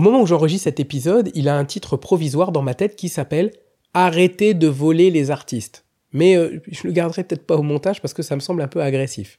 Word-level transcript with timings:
Au 0.00 0.02
moment 0.02 0.22
où 0.22 0.26
j'enregistre 0.26 0.64
cet 0.64 0.80
épisode, 0.80 1.30
il 1.34 1.46
a 1.46 1.58
un 1.58 1.66
titre 1.66 1.98
provisoire 1.98 2.52
dans 2.52 2.62
ma 2.62 2.72
tête 2.72 2.96
qui 2.96 3.10
s'appelle 3.10 3.52
Arrêtez 3.92 4.54
de 4.54 4.66
voler 4.66 5.10
les 5.10 5.30
artistes. 5.30 5.84
Mais 6.14 6.38
euh, 6.38 6.62
je 6.68 6.86
le 6.86 6.92
garderai 6.94 7.22
peut-être 7.22 7.44
pas 7.44 7.58
au 7.58 7.62
montage 7.62 8.00
parce 8.00 8.14
que 8.14 8.22
ça 8.22 8.34
me 8.34 8.40
semble 8.40 8.62
un 8.62 8.66
peu 8.66 8.80
agressif. 8.80 9.38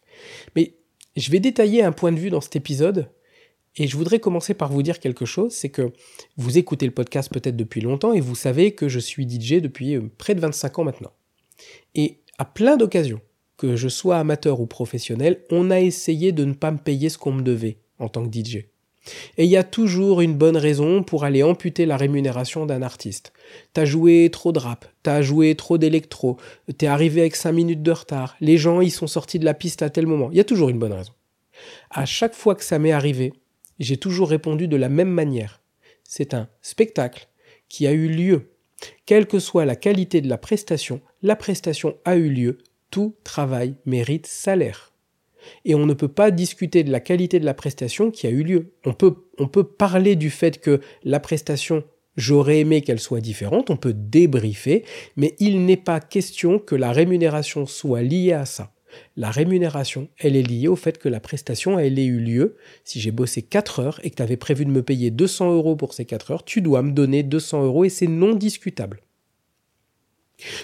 Mais 0.56 0.76
je 1.16 1.32
vais 1.32 1.40
détailler 1.40 1.82
un 1.82 1.92
point 1.92 2.12
de 2.12 2.20
vue 2.20 2.30
dans 2.30 2.42
cet 2.42 2.56
épisode 2.56 3.10
et 3.76 3.88
je 3.88 3.98
voudrais 3.98 4.20
commencer 4.20 4.54
par 4.54 4.72
vous 4.72 4.84
dire 4.84 5.00
quelque 5.00 5.26
chose, 5.26 5.52
c'est 5.52 5.70
que 5.70 5.94
vous 6.38 6.60
écoutez 6.60 6.86
le 6.86 6.92
podcast 6.92 7.34
peut-être 7.34 7.58
depuis 7.58 7.82
longtemps 7.82 8.14
et 8.14 8.22
vous 8.22 8.36
savez 8.36 8.76
que 8.76 8.88
je 8.88 9.00
suis 9.00 9.28
DJ 9.28 9.64
depuis 9.64 9.96
euh, 9.96 10.12
près 10.20 10.36
de 10.36 10.42
25 10.42 10.78
ans 10.78 10.84
maintenant. 10.84 11.14
Et 11.96 12.20
à 12.38 12.46
plein 12.46 12.78
d'occasions, 12.78 13.22
que 13.58 13.76
je 13.76 13.88
sois 13.88 14.18
amateur 14.20 14.62
ou 14.62 14.68
professionnel, 14.68 15.44
on 15.50 15.72
a 15.72 15.80
essayé 15.80 16.32
de 16.32 16.46
ne 16.46 16.54
pas 16.54 16.70
me 16.70 16.78
payer 16.78 17.10
ce 17.10 17.18
qu'on 17.18 17.32
me 17.32 17.42
devait 17.42 17.80
en 17.98 18.10
tant 18.10 18.24
que 18.24 18.32
DJ. 18.32 18.68
Et 19.38 19.46
il 19.46 19.50
y 19.50 19.58
a 19.58 19.64
toujours 19.64 20.22
une 20.22 20.36
bonne 20.36 20.58
raison 20.58 21.04
pour 21.04 21.24
aller 21.24 21.44
amputer 21.44 21.86
la 21.86 21.98
rémunération 21.98 22.66
d'un 22.66 22.82
artiste. 22.82 23.34
T'as 23.74 23.86
joué 23.86 24.30
trop 24.32 24.52
de 24.52 24.60
rap, 24.60 24.86
t'as 25.04 25.22
joué 25.22 25.56
trop 25.56 25.78
d'électro, 25.78 26.38
t'es 26.78 26.88
arrivé 26.88 27.22
avec 27.22 27.36
5 27.36 27.52
minutes 27.52 27.84
de 27.84 27.92
retard, 27.92 28.36
les 28.42 28.58
gens 28.58 28.82
ils 28.82 28.92
sont 28.92 29.08
sortis 29.08 29.40
de 29.40 29.46
la 29.46 29.54
piste 29.54 29.82
à 29.82 29.90
tel 29.90 30.06
moment. 30.06 30.30
Il 30.32 30.38
y 30.38 30.42
a 30.42 30.46
toujours 30.46 30.70
une 30.70 30.80
bonne 30.80 30.94
raison. 30.94 31.14
À 31.90 32.06
chaque 32.06 32.36
fois 32.36 32.56
que 32.56 32.64
ça 32.64 32.80
m'est 32.80 32.92
arrivé, 32.92 33.34
j'ai 33.80 33.98
toujours 33.98 34.30
répondu 34.30 34.68
de 34.68 34.78
la 34.78 34.90
même 34.90 35.10
manière. 35.10 35.62
C'est 36.04 36.34
un 36.34 36.48
spectacle 36.62 37.28
qui 37.70 37.88
a 37.88 37.92
eu 37.92 38.08
lieu. 38.08 38.52
Quelle 39.06 39.28
que 39.28 39.40
soit 39.40 39.66
la 39.66 39.76
qualité 39.76 40.22
de 40.22 40.30
la 40.30 40.38
prestation, 40.38 41.02
la 41.22 41.36
prestation 41.36 41.98
a 42.06 42.16
eu 42.16 42.30
lieu. 42.30 42.58
Tout 42.90 43.16
travail 43.24 43.76
mérite 43.86 44.28
salaire 44.28 44.91
et 45.66 45.76
on 45.76 45.86
ne 45.86 45.94
peut 45.94 46.08
pas 46.08 46.32
discuter 46.32 46.84
de 46.84 46.92
la 46.92 47.00
qualité 47.00 47.40
de 47.40 47.46
la 47.46 47.54
prestation 47.54 48.12
qui 48.12 48.28
a 48.28 48.30
eu 48.30 48.44
lieu. 48.44 48.74
On 48.86 48.94
peut, 48.94 49.64
parler 49.64 50.16
du 50.16 50.30
fait 50.30 50.60
que 50.60 50.82
la 51.04 51.20
prestation, 51.20 51.84
j'aurais 52.18 52.60
aimé 52.60 52.82
qu'elle 52.82 53.00
soit 53.00 53.22
différente, 53.22 53.70
on 53.70 53.78
peut 53.78 53.94
débriefer, 53.94 54.84
mais 55.16 55.36
il 55.40 55.66
n'est 55.66 55.78
pas 55.78 56.00
question 56.00 56.60
que 56.60 56.76
la 56.76 56.92
rémunération 56.92 57.66
soit 57.66 58.02
liée 58.02 58.34
à 58.34 58.46
ça. 58.46 58.74
La 59.16 59.32
rémunération, 59.32 60.10
elle 60.20 60.36
est 60.36 60.42
liée 60.42 60.68
au 60.68 60.76
fait 60.76 60.98
que 60.98 61.08
la 61.08 61.22
prestation, 61.22 61.80
elle 61.80 61.98
ait 61.98 62.06
eu 62.06 62.20
lieu. 62.20 62.58
Si 62.84 63.00
j'ai 63.00 63.12
bossé 63.12 63.42
4 63.42 63.80
heures 63.80 64.00
et 64.04 64.10
que 64.10 64.16
tu 64.16 64.22
avais 64.22 64.36
prévu 64.36 64.66
de 64.66 64.72
me 64.72 64.84
payer 64.84 65.12
200 65.12 65.54
euros 65.54 65.78
pour 65.78 65.94
ces 65.94 66.04
4 66.04 66.32
heures, 66.32 66.44
tu 66.44 66.62
dois 66.62 66.82
me 66.82 66.92
donner 66.92 67.24
200 67.24 67.64
euros 67.64 67.86
et 67.86 67.90
c'est 67.90 68.08
non 68.08 68.36
discutable. 68.36 69.02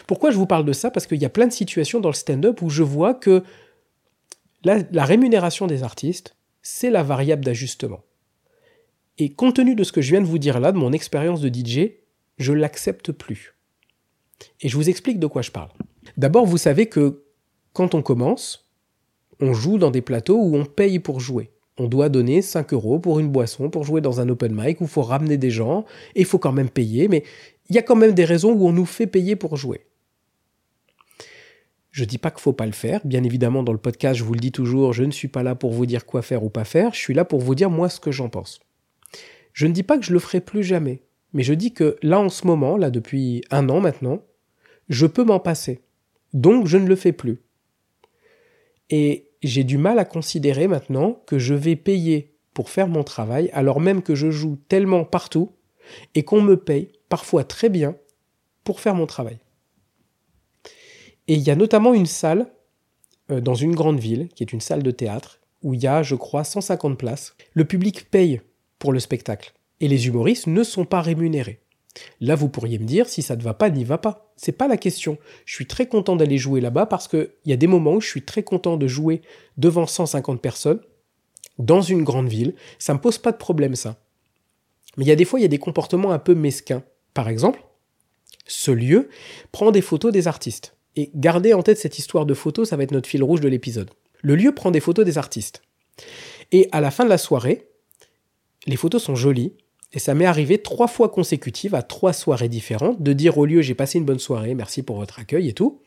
Pourquoi 0.08 0.32
je 0.32 0.38
vous 0.38 0.46
parle 0.46 0.66
de 0.66 0.74
ça? 0.74 0.92
Parce 0.92 1.08
qu'il 1.08 1.22
y 1.22 1.26
a 1.26 1.30
plein 1.30 1.48
de 1.48 1.54
situations 1.54 2.00
dans 2.00 2.10
le 2.10 2.16
stand-up 2.16 2.62
où 2.62 2.70
je 2.70 2.84
vois 2.84 3.14
que 3.14 3.44
la, 4.64 5.06
rémunération 5.06 5.68
des 5.68 5.84
artistes, 5.84 6.36
c'est 6.62 6.90
la 6.90 7.04
variable 7.04 7.46
d'ajustement. 7.46 8.04
Et 9.18 9.30
compte 9.30 9.56
tenu 9.56 9.76
de 9.76 9.84
ce 9.84 9.92
que 9.92 10.02
je 10.02 10.12
viens 10.12 10.22
de 10.22 10.28
vous 10.28 10.38
dire 10.38 10.60
là, 10.60 10.72
de 10.72 10.78
mon 10.78 10.94
expérience 10.94 11.42
de 11.42 11.50
DJ, 11.50 11.92
je 12.38 12.54
l'accepte 12.54 13.12
plus. 13.12 13.56
Et 14.62 14.70
je 14.70 14.76
vous 14.76 14.90
explique 14.90 15.20
de 15.20 15.28
quoi 15.28 15.42
je 15.42 15.52
parle. 15.52 15.70
D'abord, 16.18 16.46
vous 16.46 16.58
savez 16.58 16.88
que 16.88 17.24
quand 17.74 17.96
on 17.96 18.02
commence, 18.02 18.70
on 19.40 19.54
joue 19.54 19.78
dans 19.78 19.92
des 19.92 20.02
plateaux 20.02 20.38
où 20.38 20.56
on 20.56 20.66
paye 20.66 21.00
pour 21.00 21.20
jouer. 21.20 21.52
On 21.80 21.88
doit 21.88 22.10
donner 22.10 22.42
5 22.42 22.74
euros 22.74 23.00
pour 23.00 23.20
une 23.20 23.30
boisson, 23.30 23.70
pour 23.70 23.84
jouer 23.84 24.02
dans 24.02 24.20
un 24.20 24.30
open 24.30 24.54
mic, 24.54 24.82
où 24.82 24.86
il 24.86 24.90
faut 24.90 25.04
ramener 25.04 25.38
des 25.38 25.52
gens, 25.52 25.86
et 26.16 26.22
il 26.22 26.26
faut 26.26 26.40
quand 26.40 26.52
même 26.52 26.70
payer, 26.70 27.08
mais 27.08 27.24
il 27.70 27.76
y 27.76 27.80
a 27.80 27.84
quand 27.84 27.96
même 27.96 28.14
des 28.14 28.26
raisons 28.26 28.54
où 28.54 28.68
on 28.68 28.72
nous 28.72 28.86
fait 28.86 29.08
payer 29.08 29.36
pour 29.36 29.58
jouer. 29.58 29.86
Je 31.98 32.06
dis 32.06 32.20
pas 32.20 32.30
qu'il 32.30 32.42
faut 32.42 32.54
pas 32.54 32.68
le 32.68 32.74
faire. 32.74 33.02
Bien 33.06 33.24
évidemment, 33.24 33.64
dans 33.64 33.72
le 33.72 33.80
podcast, 33.80 34.20
je 34.20 34.24
vous 34.24 34.36
le 34.36 34.40
dis 34.40 34.52
toujours, 34.52 34.94
je 34.94 35.04
ne 35.04 35.10
suis 35.10 35.30
pas 35.30 35.42
là 35.42 35.56
pour 35.56 35.72
vous 35.72 35.88
dire 35.88 36.06
quoi 36.06 36.22
faire 36.22 36.44
ou 36.44 36.50
pas 36.52 36.64
faire. 36.64 36.94
Je 36.94 37.00
suis 37.00 37.16
là 37.16 37.26
pour 37.26 37.40
vous 37.40 37.56
dire 37.56 37.72
moi 37.72 37.90
ce 37.90 38.00
que 38.00 38.12
j'en 38.12 38.30
pense. 38.30 38.60
Je 39.52 39.66
ne 39.66 39.74
dis 39.74 39.82
pas 39.82 39.98
que 39.98 40.06
je 40.06 40.14
le 40.14 40.20
ferai 40.20 40.40
plus 40.40 40.64
jamais, 40.64 41.02
mais 41.34 41.42
je 41.42 41.56
dis 41.56 41.74
que 41.74 41.98
là 42.04 42.20
en 42.20 42.30
ce 42.30 42.46
moment, 42.46 42.78
là 42.78 42.92
depuis 42.92 43.42
un 43.50 43.68
an 43.70 43.80
maintenant, 43.80 44.22
je 44.90 45.08
peux 45.08 45.24
m'en 45.24 45.40
passer. 45.40 45.82
Donc 46.34 46.68
je 46.68 46.78
ne 46.78 46.86
le 46.86 46.96
fais 46.96 47.14
plus. 47.14 47.40
Et 48.92 49.32
j'ai 49.42 49.64
du 49.64 49.80
mal 49.80 49.98
à 49.98 50.06
considérer 50.06 50.68
maintenant 50.68 51.24
que 51.26 51.40
je 51.40 51.56
vais 51.56 51.76
payer 51.76 52.36
pour 52.54 52.70
faire 52.70 52.90
mon 52.90 53.04
travail 53.04 53.50
alors 53.54 53.80
même 53.80 54.04
que 54.04 54.14
je 54.14 54.30
joue 54.30 54.60
tellement 54.70 55.04
partout 55.04 55.52
et 56.14 56.22
qu'on 56.22 56.44
me 56.44 56.58
paye 56.58 56.92
parfois 57.10 57.44
très 57.44 57.70
bien 57.70 57.96
pour 58.64 58.82
faire 58.82 58.94
mon 58.94 59.08
travail. 59.08 59.40
Et 61.28 61.36
il 61.36 61.42
y 61.42 61.52
a 61.52 61.56
notamment 61.56 61.94
une 61.94 62.06
salle 62.06 62.48
euh, 63.32 63.42
dans 63.42 63.56
une 63.56 63.76
grande 63.76 64.00
ville, 64.00 64.30
qui 64.30 64.44
est 64.44 64.54
une 64.54 64.62
salle 64.62 64.84
de 64.84 64.92
théâtre, 64.92 65.40
où 65.64 65.74
il 65.74 65.82
y 65.82 65.88
a, 65.88 66.04
je 66.04 66.16
crois, 66.16 66.44
150 66.44 66.98
places. 66.98 67.36
Le 67.54 67.66
public 67.66 68.10
paye 68.10 68.42
pour 68.80 68.94
le 68.94 69.00
spectacle. 69.00 69.54
Et 69.80 69.88
les 69.88 70.08
humoristes 70.08 70.48
ne 70.48 70.64
sont 70.64 70.86
pas 70.86 71.02
rémunérés. 71.02 71.62
Là, 72.22 72.36
vous 72.36 72.50
pourriez 72.50 72.80
me 72.80 72.86
dire, 72.86 73.10
si 73.10 73.22
ça 73.22 73.36
ne 73.36 73.42
va 73.42 73.54
pas, 73.54 73.70
n'y 73.70 73.84
va 73.84 73.98
pas. 73.98 74.32
C'est 74.36 74.52
pas 74.52 74.68
la 74.68 74.78
question. 74.78 75.18
Je 75.46 75.56
suis 75.56 75.66
très 75.66 75.88
content 75.88 76.16
d'aller 76.16 76.38
jouer 76.38 76.62
là-bas 76.62 76.86
parce 76.86 77.08
qu'il 77.08 77.30
y 77.46 77.54
a 77.54 77.58
des 77.58 77.68
moments 77.68 77.96
où 77.96 78.02
je 78.02 78.08
suis 78.08 78.24
très 78.24 78.44
content 78.44 78.78
de 78.78 78.88
jouer 78.88 79.22
devant 79.58 79.88
150 79.88 80.42
personnes, 80.42 80.80
dans 81.58 81.82
une 81.82 82.04
grande 82.04 82.30
ville. 82.30 82.54
Ça 82.78 82.94
me 82.94 83.00
pose 83.00 83.18
pas 83.18 83.32
de 83.32 83.38
problème, 83.38 83.76
ça. 83.76 83.98
Mais 84.96 85.06
il 85.06 85.08
y 85.08 85.12
a 85.12 85.16
des 85.16 85.26
fois, 85.26 85.40
il 85.40 85.44
y 85.44 85.46
a 85.46 85.50
des 85.50 85.60
comportements 85.60 86.12
un 86.12 86.20
peu 86.20 86.36
mesquins. 86.36 86.84
Par 87.14 87.30
exemple, 87.30 87.64
ce 88.46 88.72
lieu 88.72 89.10
prend 89.52 89.72
des 89.72 89.82
photos 89.82 90.12
des 90.12 90.28
artistes. 90.28 90.77
Et 90.98 91.12
gardez 91.16 91.54
en 91.54 91.62
tête 91.62 91.78
cette 91.78 92.00
histoire 92.00 92.26
de 92.26 92.34
photos, 92.34 92.70
ça 92.70 92.76
va 92.76 92.84
être 92.84 92.92
notre 92.92 93.08
fil 93.08 93.24
rouge 93.24 93.40
de 93.40 93.48
l'épisode. 93.48 93.92
Le 94.22 94.36
lieu 94.36 94.54
prend 94.54 94.72
des 94.72 94.80
photos 94.80 95.06
des 95.06 95.18
artistes. 95.18 95.62
Et 96.52 96.68
à 96.72 96.82
la 96.82 96.92
fin 96.92 97.06
de 97.06 97.10
la 97.10 97.20
soirée, 97.20 97.68
les 98.66 98.76
photos 98.76 99.04
sont 99.04 99.16
jolies. 99.16 99.54
Et 99.94 100.00
ça 100.00 100.16
m'est 100.16 100.26
arrivé 100.26 100.58
trois 100.58 100.88
fois 100.88 101.08
consécutives 101.10 101.76
à 101.76 101.82
trois 101.82 102.12
soirées 102.12 102.50
différentes 102.50 103.02
de 103.02 103.14
dire 103.14 103.38
au 103.38 103.46
lieu 103.46 103.62
j'ai 103.62 103.76
passé 103.76 104.00
une 104.00 104.06
bonne 104.06 104.20
soirée, 104.20 104.54
merci 104.54 104.84
pour 104.84 104.98
votre 104.98 105.20
accueil 105.20 105.48
et 105.48 105.54
tout. 105.54 105.82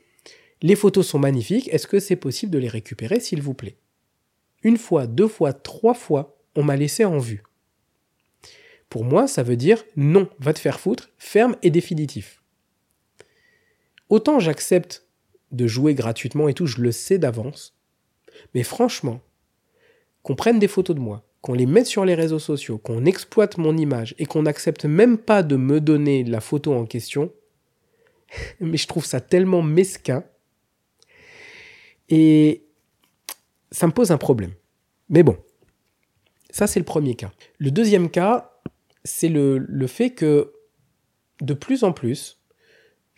Les 0.62 0.76
photos 0.76 1.06
sont 1.06 1.18
magnifiques, 1.18 1.68
est-ce 1.68 1.86
que 1.86 2.00
c'est 2.00 2.16
possible 2.16 2.52
de 2.52 2.58
les 2.58 2.68
récupérer 2.68 3.20
s'il 3.20 3.42
vous 3.42 3.52
plaît? 3.52 3.76
Une 4.62 4.78
fois, 4.78 5.06
deux 5.06 5.28
fois, 5.28 5.52
trois 5.52 5.94
fois, 5.94 6.38
on 6.54 6.62
m'a 6.62 6.76
laissé 6.76 7.04
en 7.04 7.18
vue. 7.18 7.42
Pour 8.88 9.04
moi, 9.04 9.26
ça 9.26 9.42
veut 9.42 9.56
dire 9.56 9.84
non, 9.96 10.28
va 10.38 10.54
te 10.54 10.58
faire 10.58 10.80
foutre, 10.80 11.10
ferme 11.18 11.56
et 11.62 11.70
définitif. 11.70 12.39
Autant 14.10 14.40
j'accepte 14.40 15.06
de 15.52 15.66
jouer 15.66 15.94
gratuitement 15.94 16.48
et 16.48 16.54
tout, 16.54 16.66
je 16.66 16.80
le 16.80 16.92
sais 16.92 17.18
d'avance. 17.18 17.76
Mais 18.54 18.64
franchement, 18.64 19.20
qu'on 20.22 20.34
prenne 20.34 20.58
des 20.58 20.68
photos 20.68 20.96
de 20.96 21.00
moi, 21.00 21.24
qu'on 21.40 21.54
les 21.54 21.66
mette 21.66 21.86
sur 21.86 22.04
les 22.04 22.14
réseaux 22.14 22.38
sociaux, 22.38 22.78
qu'on 22.78 23.04
exploite 23.04 23.56
mon 23.56 23.76
image 23.76 24.14
et 24.18 24.26
qu'on 24.26 24.42
n'accepte 24.42 24.84
même 24.84 25.16
pas 25.16 25.42
de 25.42 25.56
me 25.56 25.80
donner 25.80 26.24
la 26.24 26.40
photo 26.40 26.74
en 26.74 26.86
question, 26.86 27.32
mais 28.60 28.76
je 28.76 28.86
trouve 28.86 29.04
ça 29.04 29.20
tellement 29.20 29.62
mesquin. 29.62 30.24
Et 32.08 32.64
ça 33.70 33.86
me 33.86 33.92
pose 33.92 34.10
un 34.10 34.18
problème. 34.18 34.52
Mais 35.08 35.22
bon, 35.22 35.36
ça 36.50 36.66
c'est 36.66 36.80
le 36.80 36.84
premier 36.84 37.14
cas. 37.14 37.30
Le 37.58 37.70
deuxième 37.70 38.10
cas, 38.10 38.52
c'est 39.04 39.28
le, 39.28 39.58
le 39.58 39.86
fait 39.86 40.10
que 40.10 40.52
de 41.40 41.54
plus 41.54 41.84
en 41.84 41.92
plus, 41.92 42.39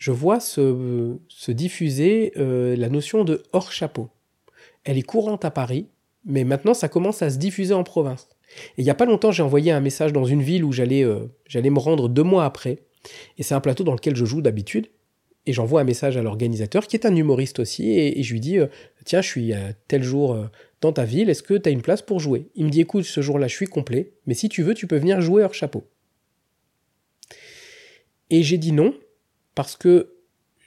je 0.03 0.11
vois 0.11 0.41
se, 0.41 1.17
diffuser 1.47 2.33
euh, 2.35 2.75
la 2.75 2.89
notion 2.89 3.23
de 3.23 3.41
hors 3.53 3.71
chapeau. 3.71 4.09
Elle 4.83 4.97
est 4.97 5.01
courante 5.01 5.45
à 5.45 5.49
Paris, 5.49 5.87
mais 6.25 6.43
maintenant 6.43 6.73
ça 6.73 6.89
commence 6.89 7.21
à 7.21 7.29
se 7.29 7.37
diffuser 7.37 7.73
en 7.73 7.85
province. 7.85 8.27
Et 8.77 8.81
il 8.81 8.83
n'y 8.83 8.89
a 8.89 8.95
pas 8.95 9.05
longtemps, 9.05 9.31
j'ai 9.31 9.43
envoyé 9.43 9.71
un 9.71 9.79
message 9.79 10.11
dans 10.11 10.25
une 10.25 10.41
ville 10.41 10.65
où 10.65 10.73
j'allais 10.73 11.05
euh, 11.05 11.27
j'allais 11.47 11.69
me 11.69 11.79
rendre 11.79 12.09
deux 12.09 12.23
mois 12.23 12.43
après. 12.43 12.79
Et 13.37 13.43
c'est 13.43 13.55
un 13.55 13.61
plateau 13.61 13.85
dans 13.85 13.93
lequel 13.93 14.17
je 14.17 14.25
joue 14.25 14.41
d'habitude. 14.41 14.87
Et 15.45 15.53
j'envoie 15.53 15.79
un 15.79 15.85
message 15.85 16.17
à 16.17 16.21
l'organisateur, 16.21 16.85
qui 16.85 16.97
est 16.97 17.05
un 17.05 17.15
humoriste 17.15 17.59
aussi, 17.59 17.89
et, 17.97 18.21
je 18.23 18.33
lui 18.33 18.41
dis 18.41 18.59
euh, 18.59 18.67
Tiens, 19.05 19.21
je 19.21 19.29
suis 19.29 19.53
tel 19.87 20.03
jour 20.03 20.37
dans 20.81 20.91
ta 20.91 21.05
ville, 21.05 21.29
est-ce 21.29 21.43
que 21.43 21.53
tu 21.53 21.69
as 21.69 21.71
une 21.71 21.81
place 21.81 22.01
pour 22.01 22.19
jouer? 22.19 22.49
Il 22.55 22.65
me 22.65 22.69
dit 22.69 22.81
Écoute, 22.81 23.05
ce 23.05 23.21
jour-là, 23.21 23.47
je 23.47 23.55
suis 23.55 23.67
complet, 23.67 24.11
mais 24.25 24.33
si 24.33 24.49
tu 24.49 24.63
veux, 24.63 24.73
tu 24.73 24.85
peux 24.85 24.97
venir 24.97 25.21
jouer 25.21 25.43
hors 25.43 25.53
chapeau. 25.53 25.85
Et 28.29 28.43
j'ai 28.43 28.57
dit 28.57 28.73
non, 28.73 28.93
parce 29.55 29.75
que 29.75 30.13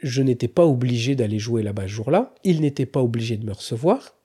je 0.02 0.22
n'étais 0.22 0.48
pas 0.48 0.66
obligé 0.66 1.14
d'aller 1.14 1.38
jouer 1.38 1.62
là-bas 1.62 1.82
ce 1.82 1.88
jour-là, 1.88 2.34
il 2.44 2.60
n'était 2.60 2.86
pas 2.86 3.02
obligé 3.02 3.36
de 3.36 3.46
me 3.46 3.52
recevoir, 3.52 4.16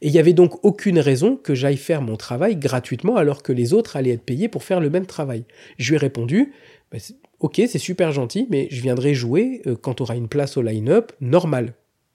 et 0.00 0.08
il 0.08 0.12
n'y 0.12 0.18
avait 0.18 0.32
donc 0.32 0.64
aucune 0.64 0.98
raison 0.98 1.36
que 1.36 1.54
j'aille 1.54 1.76
faire 1.76 2.02
mon 2.02 2.16
travail 2.16 2.56
gratuitement 2.56 3.16
alors 3.16 3.42
que 3.42 3.52
les 3.52 3.72
autres 3.72 3.96
allaient 3.96 4.10
être 4.10 4.24
payés 4.24 4.48
pour 4.48 4.64
faire 4.64 4.80
le 4.80 4.90
même 4.90 5.06
travail. 5.06 5.44
Je 5.78 5.90
lui 5.90 5.96
ai 5.96 5.98
répondu, 5.98 6.52
bah, 6.90 6.98
ok 7.40 7.62
c'est 7.66 7.78
super 7.78 8.12
gentil, 8.12 8.46
mais 8.50 8.68
je 8.70 8.82
viendrai 8.82 9.14
jouer 9.14 9.62
euh, 9.66 9.74
quand 9.74 9.94
tu 9.94 10.02
auras 10.02 10.16
une 10.16 10.28
place 10.28 10.56
au 10.56 10.62
line-up 10.62 11.12
normal, 11.20 11.74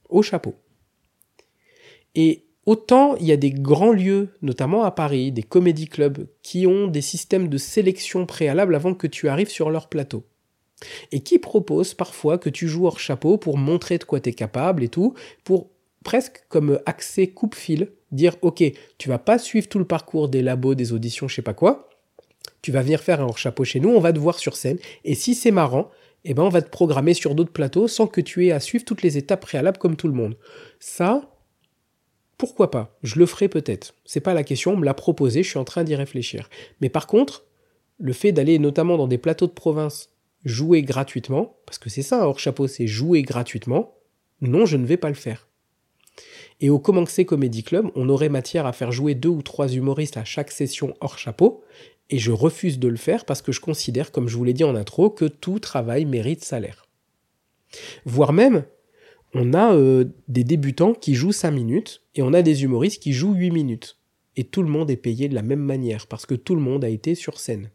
au 0.09 0.21
chapeau. 0.21 0.55
Et 2.15 2.45
autant 2.65 3.15
il 3.15 3.25
y 3.25 3.31
a 3.31 3.37
des 3.37 3.51
grands 3.51 3.93
lieux, 3.93 4.29
notamment 4.41 4.83
à 4.83 4.91
Paris, 4.91 5.31
des 5.31 5.43
comédie 5.43 5.87
clubs, 5.87 6.27
qui 6.43 6.67
ont 6.67 6.87
des 6.87 7.01
systèmes 7.01 7.47
de 7.47 7.57
sélection 7.57 8.25
préalable 8.25 8.75
avant 8.75 8.93
que 8.93 9.07
tu 9.07 9.29
arrives 9.29 9.49
sur 9.49 9.71
leur 9.71 9.89
plateau 9.89 10.23
et 11.11 11.21
qui 11.21 11.39
propose 11.39 11.93
parfois 11.93 12.37
que 12.37 12.49
tu 12.49 12.67
joues 12.67 12.85
hors 12.85 12.99
chapeau 12.99 13.37
pour 13.37 13.57
montrer 13.57 13.97
de 13.97 14.03
quoi 14.03 14.19
tu 14.19 14.29
es 14.29 14.33
capable 14.33 14.83
et 14.83 14.89
tout, 14.89 15.13
pour 15.43 15.69
presque 16.03 16.43
comme 16.49 16.79
accès 16.85 17.27
coupe-fil, 17.27 17.91
dire 18.11 18.35
ok, 18.41 18.63
tu 18.97 19.09
vas 19.09 19.19
pas 19.19 19.39
suivre 19.39 19.67
tout 19.67 19.79
le 19.79 19.85
parcours 19.85 20.29
des 20.29 20.41
labos, 20.41 20.75
des 20.75 20.93
auditions, 20.93 21.27
je 21.27 21.35
sais 21.35 21.41
pas 21.41 21.53
quoi, 21.53 21.89
Tu 22.61 22.71
vas 22.71 22.81
venir 22.81 23.01
faire 23.01 23.21
un 23.21 23.25
hors-chapeau 23.25 23.63
chez 23.63 23.79
nous, 23.79 23.89
on 23.89 23.99
va 23.99 24.13
te 24.13 24.19
voir 24.19 24.39
sur 24.39 24.55
scène, 24.55 24.77
et 25.03 25.15
si 25.15 25.35
c'est 25.35 25.51
marrant, 25.51 25.89
eh 26.23 26.33
ben 26.33 26.43
on 26.43 26.49
va 26.49 26.61
te 26.61 26.69
programmer 26.69 27.13
sur 27.13 27.35
d'autres 27.35 27.51
plateaux 27.51 27.87
sans 27.87 28.07
que 28.07 28.21
tu 28.21 28.45
aies 28.45 28.51
à 28.51 28.59
suivre 28.59 28.85
toutes 28.85 29.01
les 29.01 29.17
étapes 29.17 29.41
préalables 29.41 29.77
comme 29.77 29.95
tout 29.95 30.07
le 30.07 30.13
monde. 30.13 30.37
Ça, 30.79 31.29
pourquoi 32.37 32.71
pas? 32.71 32.97
Je 33.03 33.19
le 33.19 33.25
ferai 33.25 33.47
peut-être. 33.47 33.95
C'est 34.05 34.19
pas 34.19 34.33
la 34.33 34.43
question, 34.43 34.73
on 34.73 34.77
me 34.77 34.85
l'a 34.85 34.93
proposé, 34.93 35.43
je 35.43 35.49
suis 35.49 35.59
en 35.59 35.63
train 35.63 35.83
d'y 35.83 35.95
réfléchir. 35.95 36.49
Mais 36.81 36.89
par 36.89 37.07
contre, 37.07 37.45
le 37.99 38.13
fait 38.13 38.31
d'aller 38.31 38.59
notamment 38.59 38.97
dans 38.97 39.07
des 39.07 39.17
plateaux 39.17 39.47
de 39.47 39.51
province 39.51 40.09
jouer 40.45 40.81
gratuitement, 40.81 41.57
parce 41.65 41.77
que 41.77 41.89
c'est 41.89 42.01
ça 42.01 42.27
hors 42.27 42.39
chapeau, 42.39 42.67
c'est 42.67 42.87
jouer 42.87 43.21
gratuitement, 43.21 43.95
non, 44.41 44.65
je 44.65 44.77
ne 44.77 44.85
vais 44.85 44.97
pas 44.97 45.09
le 45.09 45.15
faire. 45.15 45.47
Et 46.59 46.69
au 46.69 46.79
Comanxé 46.79 47.25
Comedy 47.25 47.63
Club, 47.63 47.91
on 47.95 48.09
aurait 48.09 48.29
matière 48.29 48.65
à 48.65 48.73
faire 48.73 48.91
jouer 48.91 49.15
deux 49.15 49.29
ou 49.29 49.41
trois 49.41 49.67
humoristes 49.67 50.17
à 50.17 50.25
chaque 50.25 50.51
session 50.51 50.95
hors 51.01 51.17
chapeau, 51.17 51.63
et 52.09 52.19
je 52.19 52.31
refuse 52.31 52.79
de 52.79 52.87
le 52.87 52.97
faire 52.97 53.25
parce 53.25 53.41
que 53.41 53.51
je 53.51 53.59
considère, 53.59 54.11
comme 54.11 54.27
je 54.27 54.37
vous 54.37 54.43
l'ai 54.43 54.53
dit 54.53 54.63
en 54.63 54.75
intro, 54.75 55.09
que 55.09 55.25
tout 55.25 55.59
travail 55.59 56.05
mérite 56.05 56.43
salaire. 56.43 56.87
Voire 58.05 58.33
même, 58.33 58.63
on 59.33 59.53
a 59.53 59.75
euh, 59.75 60.05
des 60.27 60.43
débutants 60.43 60.93
qui 60.93 61.15
jouent 61.15 61.33
5 61.33 61.51
minutes 61.51 62.03
et 62.15 62.21
on 62.21 62.33
a 62.33 62.41
des 62.41 62.63
humoristes 62.63 63.01
qui 63.01 63.13
jouent 63.13 63.33
8 63.33 63.51
minutes. 63.51 63.97
Et 64.37 64.45
tout 64.45 64.61
le 64.61 64.69
monde 64.69 64.89
est 64.89 64.97
payé 64.97 65.27
de 65.27 65.35
la 65.35 65.41
même 65.41 65.59
manière 65.59 66.07
parce 66.07 66.25
que 66.25 66.35
tout 66.35 66.55
le 66.55 66.61
monde 66.61 66.85
a 66.85 66.89
été 66.89 67.13
sur 67.13 67.39
scène. 67.39 67.71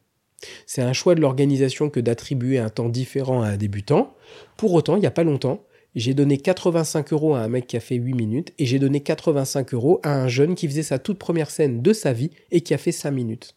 C'est 0.67 0.83
un 0.83 0.93
choix 0.93 1.15
de 1.15 1.21
l'organisation 1.21 1.91
que 1.91 2.01
d'attribuer 2.01 2.59
un 2.59 2.69
temps 2.71 2.89
différent 2.89 3.43
à 3.43 3.49
un 3.49 3.57
débutant. 3.57 4.15
Pour 4.57 4.73
autant, 4.75 4.97
il 4.97 5.01
n'y 5.01 5.07
a 5.07 5.13
pas 5.13 5.25
longtemps, 5.25 5.65
j'ai 5.95 6.15
donné 6.15 6.39
85 6.39 7.13
euros 7.13 7.35
à 7.35 7.41
un 7.41 7.49
mec 7.49 7.67
qui 7.67 7.77
a 7.77 7.81
fait 7.81 7.97
8 7.97 8.15
minutes 8.15 8.53
et 8.59 8.65
j'ai 8.65 8.79
donné 8.79 9.01
85 9.01 9.75
euros 9.75 10.01
à 10.03 10.15
un 10.15 10.29
jeune 10.29 10.55
qui 10.55 10.67
faisait 10.67 10.83
sa 10.83 10.99
toute 10.99 11.19
première 11.19 11.51
scène 11.51 11.83
de 11.83 11.93
sa 11.93 12.13
vie 12.13 12.31
et 12.51 12.63
qui 12.63 12.73
a 12.73 12.79
fait 12.79 12.93
5 12.93 13.11
minutes. 13.11 13.55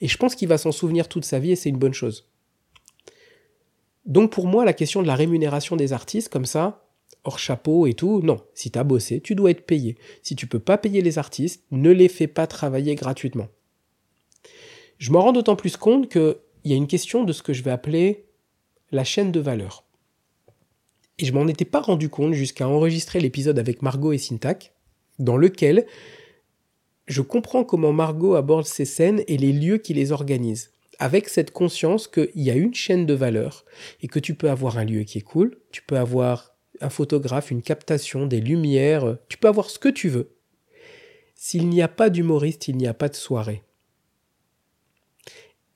Et 0.00 0.08
je 0.08 0.16
pense 0.16 0.34
qu'il 0.34 0.48
va 0.48 0.58
s'en 0.58 0.72
souvenir 0.72 1.08
toute 1.08 1.24
sa 1.24 1.38
vie 1.38 1.52
et 1.52 1.56
c'est 1.56 1.70
une 1.70 1.78
bonne 1.78 1.94
chose. 1.94 2.28
Donc 4.04 4.32
pour 4.32 4.46
moi, 4.46 4.64
la 4.64 4.72
question 4.72 5.02
de 5.02 5.06
la 5.06 5.14
rémunération 5.14 5.76
des 5.76 5.92
artistes, 5.92 6.28
comme 6.28 6.46
ça, 6.46 6.84
hors 7.24 7.38
chapeau 7.38 7.86
et 7.86 7.94
tout, 7.94 8.20
non. 8.22 8.38
Si 8.54 8.70
tu 8.70 8.78
as 8.78 8.84
bossé, 8.84 9.20
tu 9.20 9.34
dois 9.34 9.50
être 9.50 9.66
payé. 9.66 9.96
Si 10.22 10.36
tu 10.36 10.46
peux 10.46 10.58
pas 10.58 10.78
payer 10.78 11.00
les 11.00 11.18
artistes, 11.18 11.64
ne 11.70 11.90
les 11.90 12.08
fais 12.08 12.26
pas 12.26 12.46
travailler 12.46 12.94
gratuitement. 12.94 13.48
Je 14.98 15.12
m'en 15.12 15.22
rends 15.22 15.32
d'autant 15.32 15.56
plus 15.56 15.76
compte 15.76 16.08
qu'il 16.08 16.36
y 16.64 16.72
a 16.72 16.76
une 16.76 16.88
question 16.88 17.24
de 17.24 17.32
ce 17.32 17.42
que 17.42 17.52
je 17.52 17.62
vais 17.62 17.70
appeler 17.70 18.26
la 18.90 19.04
chaîne 19.04 19.32
de 19.32 19.40
valeur. 19.40 19.84
Et 21.18 21.24
je 21.24 21.32
m'en 21.32 21.46
étais 21.46 21.64
pas 21.64 21.80
rendu 21.80 22.08
compte 22.08 22.34
jusqu'à 22.34 22.68
enregistrer 22.68 23.20
l'épisode 23.20 23.58
avec 23.58 23.82
Margot 23.82 24.12
et 24.12 24.18
Syntac, 24.18 24.72
dans 25.18 25.36
lequel 25.36 25.86
je 27.06 27.22
comprends 27.22 27.64
comment 27.64 27.92
Margot 27.92 28.34
aborde 28.34 28.66
ces 28.66 28.84
scènes 28.84 29.22
et 29.28 29.36
les 29.36 29.52
lieux 29.52 29.78
qui 29.78 29.94
les 29.94 30.12
organisent, 30.12 30.70
avec 30.98 31.28
cette 31.28 31.52
conscience 31.52 32.06
qu'il 32.06 32.30
y 32.34 32.50
a 32.50 32.54
une 32.54 32.74
chaîne 32.74 33.06
de 33.06 33.14
valeur 33.14 33.64
et 34.02 34.08
que 34.08 34.18
tu 34.18 34.34
peux 34.34 34.50
avoir 34.50 34.78
un 34.78 34.84
lieu 34.84 35.04
qui 35.04 35.18
est 35.18 35.22
cool, 35.22 35.58
tu 35.70 35.82
peux 35.82 35.96
avoir 35.96 36.54
un 36.80 36.90
photographe, 36.90 37.50
une 37.50 37.62
captation, 37.62 38.26
des 38.26 38.40
lumières, 38.40 39.16
tu 39.28 39.38
peux 39.38 39.48
avoir 39.48 39.70
ce 39.70 39.78
que 39.78 39.88
tu 39.88 40.08
veux. 40.08 40.30
S'il 41.34 41.68
n'y 41.68 41.82
a 41.82 41.88
pas 41.88 42.10
d'humoriste, 42.10 42.68
il 42.68 42.76
n'y 42.76 42.86
a 42.86 42.94
pas 42.94 43.08
de 43.08 43.16
soirée. 43.16 43.62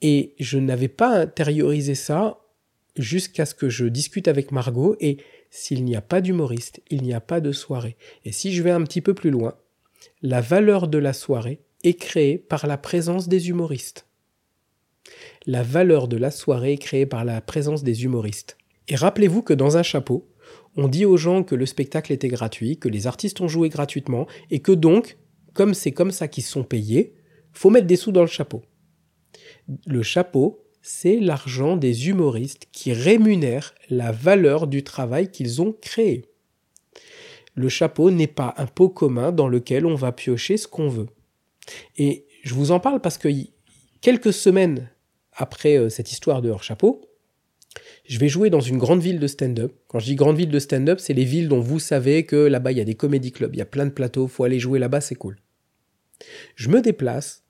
Et 0.02 0.34
je 0.38 0.58
n'avais 0.58 0.88
pas 0.88 1.20
intériorisé 1.20 1.94
ça 1.94 2.38
jusqu'à 2.96 3.46
ce 3.46 3.54
que 3.54 3.68
je 3.68 3.86
discute 3.86 4.28
avec 4.28 4.52
Margot 4.52 4.96
et 5.00 5.18
s'il 5.50 5.84
n'y 5.84 5.96
a 5.96 6.02
pas 6.02 6.20
d'humoriste, 6.20 6.82
il 6.90 7.02
n'y 7.02 7.14
a 7.14 7.20
pas 7.20 7.40
de 7.40 7.52
soirée. 7.52 7.96
Et 8.24 8.32
si 8.32 8.52
je 8.52 8.62
vais 8.62 8.70
un 8.70 8.82
petit 8.82 9.00
peu 9.00 9.14
plus 9.14 9.30
loin, 9.30 9.54
la 10.20 10.40
valeur 10.40 10.88
de 10.88 10.98
la 10.98 11.12
soirée 11.12 11.60
est 11.84 11.94
créée 11.94 12.36
par 12.36 12.66
la 12.66 12.76
présence 12.76 13.28
des 13.28 13.48
humoristes. 13.48 14.06
La 15.46 15.62
valeur 15.62 16.08
de 16.08 16.16
la 16.16 16.30
soirée 16.30 16.74
est 16.74 16.78
créée 16.78 17.06
par 17.06 17.24
la 17.24 17.40
présence 17.40 17.82
des 17.82 18.04
humoristes. 18.04 18.56
Et 18.88 18.96
rappelez-vous 18.96 19.42
que 19.42 19.54
dans 19.54 19.76
un 19.76 19.82
chapeau, 19.82 20.28
on 20.76 20.88
dit 20.88 21.04
aux 21.04 21.16
gens 21.16 21.42
que 21.42 21.54
le 21.54 21.66
spectacle 21.66 22.12
était 22.12 22.28
gratuit, 22.28 22.78
que 22.78 22.88
les 22.88 23.06
artistes 23.06 23.40
ont 23.40 23.48
joué 23.48 23.68
gratuitement, 23.68 24.26
et 24.50 24.60
que 24.60 24.72
donc, 24.72 25.18
comme 25.54 25.74
c'est 25.74 25.92
comme 25.92 26.10
ça 26.10 26.28
qu'ils 26.28 26.44
sont 26.44 26.64
payés, 26.64 27.14
faut 27.52 27.70
mettre 27.70 27.86
des 27.86 27.96
sous 27.96 28.12
dans 28.12 28.22
le 28.22 28.26
chapeau. 28.26 28.62
Le 29.86 30.02
chapeau, 30.02 30.64
c'est 30.82 31.20
l'argent 31.20 31.76
des 31.76 32.08
humoristes 32.08 32.66
qui 32.72 32.92
rémunèrent 32.92 33.74
la 33.88 34.12
valeur 34.12 34.66
du 34.66 34.82
travail 34.82 35.30
qu'ils 35.30 35.62
ont 35.62 35.72
créé. 35.80 36.26
Le 37.54 37.68
chapeau 37.68 38.10
n'est 38.10 38.26
pas 38.26 38.54
un 38.56 38.66
pot 38.66 38.88
commun 38.88 39.30
dans 39.30 39.48
lequel 39.48 39.86
on 39.86 39.94
va 39.94 40.12
piocher 40.12 40.56
ce 40.56 40.66
qu'on 40.66 40.88
veut. 40.88 41.06
Et 41.96 42.26
je 42.42 42.54
vous 42.54 42.72
en 42.72 42.80
parle 42.80 43.00
parce 43.00 43.18
que 43.18 43.28
quelques 44.00 44.32
semaines 44.32 44.90
après 45.32 45.78
euh, 45.78 45.88
cette 45.88 46.10
histoire 46.10 46.42
de 46.42 46.50
hors 46.50 46.62
chapeau, 46.62 47.02
je 48.06 48.18
vais 48.18 48.28
jouer 48.28 48.50
dans 48.50 48.60
une 48.60 48.78
grande 48.78 49.00
ville 49.00 49.20
de 49.20 49.26
stand-up. 49.26 49.72
Quand 49.86 49.98
je 49.98 50.06
dis 50.06 50.14
grande 50.16 50.36
ville 50.36 50.50
de 50.50 50.58
stand-up, 50.58 50.98
c'est 50.98 51.14
les 51.14 51.24
villes 51.24 51.48
dont 51.48 51.60
vous 51.60 51.78
savez 51.78 52.26
que 52.26 52.36
là-bas 52.36 52.72
il 52.72 52.78
y 52.78 52.80
a 52.80 52.84
des 52.84 52.94
comédie 52.94 53.32
clubs, 53.32 53.54
il 53.54 53.58
y 53.58 53.62
a 53.62 53.66
plein 53.66 53.86
de 53.86 53.90
plateaux, 53.90 54.26
faut 54.26 54.44
aller 54.44 54.58
jouer 54.58 54.78
là-bas, 54.78 55.00
c'est 55.00 55.14
cool. 55.14 55.36
Je 56.56 56.68
me 56.68 56.80
déplace 56.80 57.41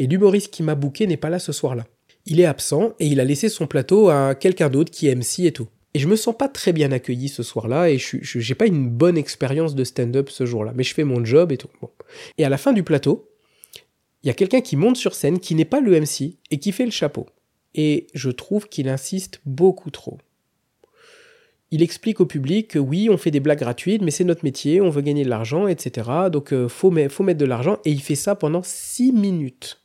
et 0.00 0.08
l'humoriste 0.08 0.52
qui 0.52 0.64
m'a 0.64 0.74
booké 0.74 1.06
n'est 1.06 1.16
pas 1.16 1.30
là 1.30 1.38
ce 1.38 1.52
soir-là. 1.52 1.86
Il 2.26 2.40
est 2.40 2.46
absent 2.46 2.94
et 2.98 3.06
il 3.06 3.20
a 3.20 3.24
laissé 3.24 3.48
son 3.48 3.68
plateau 3.68 4.08
à 4.08 4.34
quelqu'un 4.34 4.68
d'autre 4.68 4.90
qui 4.90 5.06
est 5.06 5.14
MC 5.14 5.44
et 5.44 5.52
tout. 5.52 5.68
Et 5.94 6.00
je 6.00 6.08
me 6.08 6.16
sens 6.16 6.36
pas 6.36 6.48
très 6.48 6.72
bien 6.72 6.90
accueilli 6.90 7.28
ce 7.28 7.42
soir-là 7.42 7.90
et 7.90 7.98
je 7.98 8.48
n'ai 8.48 8.54
pas 8.56 8.66
une 8.66 8.88
bonne 8.88 9.16
expérience 9.16 9.76
de 9.76 9.84
stand-up 9.84 10.30
ce 10.30 10.46
jour-là, 10.46 10.72
mais 10.74 10.82
je 10.82 10.94
fais 10.94 11.04
mon 11.04 11.24
job 11.24 11.52
et 11.52 11.56
tout. 11.56 11.68
Et 12.38 12.44
à 12.44 12.48
la 12.48 12.58
fin 12.58 12.72
du 12.72 12.82
plateau, 12.82 13.28
il 14.22 14.26
y 14.26 14.30
a 14.30 14.34
quelqu'un 14.34 14.60
qui 14.60 14.76
monte 14.76 14.96
sur 14.96 15.14
scène 15.14 15.38
qui 15.38 15.54
n'est 15.54 15.64
pas 15.64 15.80
le 15.80 16.00
MC 16.00 16.36
et 16.50 16.58
qui 16.58 16.72
fait 16.72 16.84
le 16.84 16.90
chapeau 16.90 17.26
et 17.74 18.06
je 18.14 18.30
trouve 18.30 18.68
qu'il 18.68 18.88
insiste 18.88 19.40
beaucoup 19.46 19.90
trop. 19.90 20.18
Il 21.70 21.82
explique 21.82 22.20
au 22.20 22.26
public 22.26 22.68
que 22.68 22.78
oui, 22.80 23.08
on 23.10 23.16
fait 23.16 23.30
des 23.30 23.38
blagues 23.38 23.60
gratuites, 23.60 24.02
mais 24.02 24.10
c'est 24.10 24.24
notre 24.24 24.44
métier, 24.44 24.80
on 24.80 24.90
veut 24.90 25.02
gagner 25.02 25.24
de 25.24 25.30
l'argent, 25.30 25.68
etc. 25.68 26.10
Donc 26.32 26.52
euh, 26.52 26.68
faut, 26.68 26.92
faut 27.08 27.22
mettre 27.22 27.38
de 27.38 27.44
l'argent, 27.44 27.78
et 27.84 27.90
il 27.90 28.02
fait 28.02 28.16
ça 28.16 28.34
pendant 28.34 28.62
6 28.64 29.12
minutes. 29.12 29.80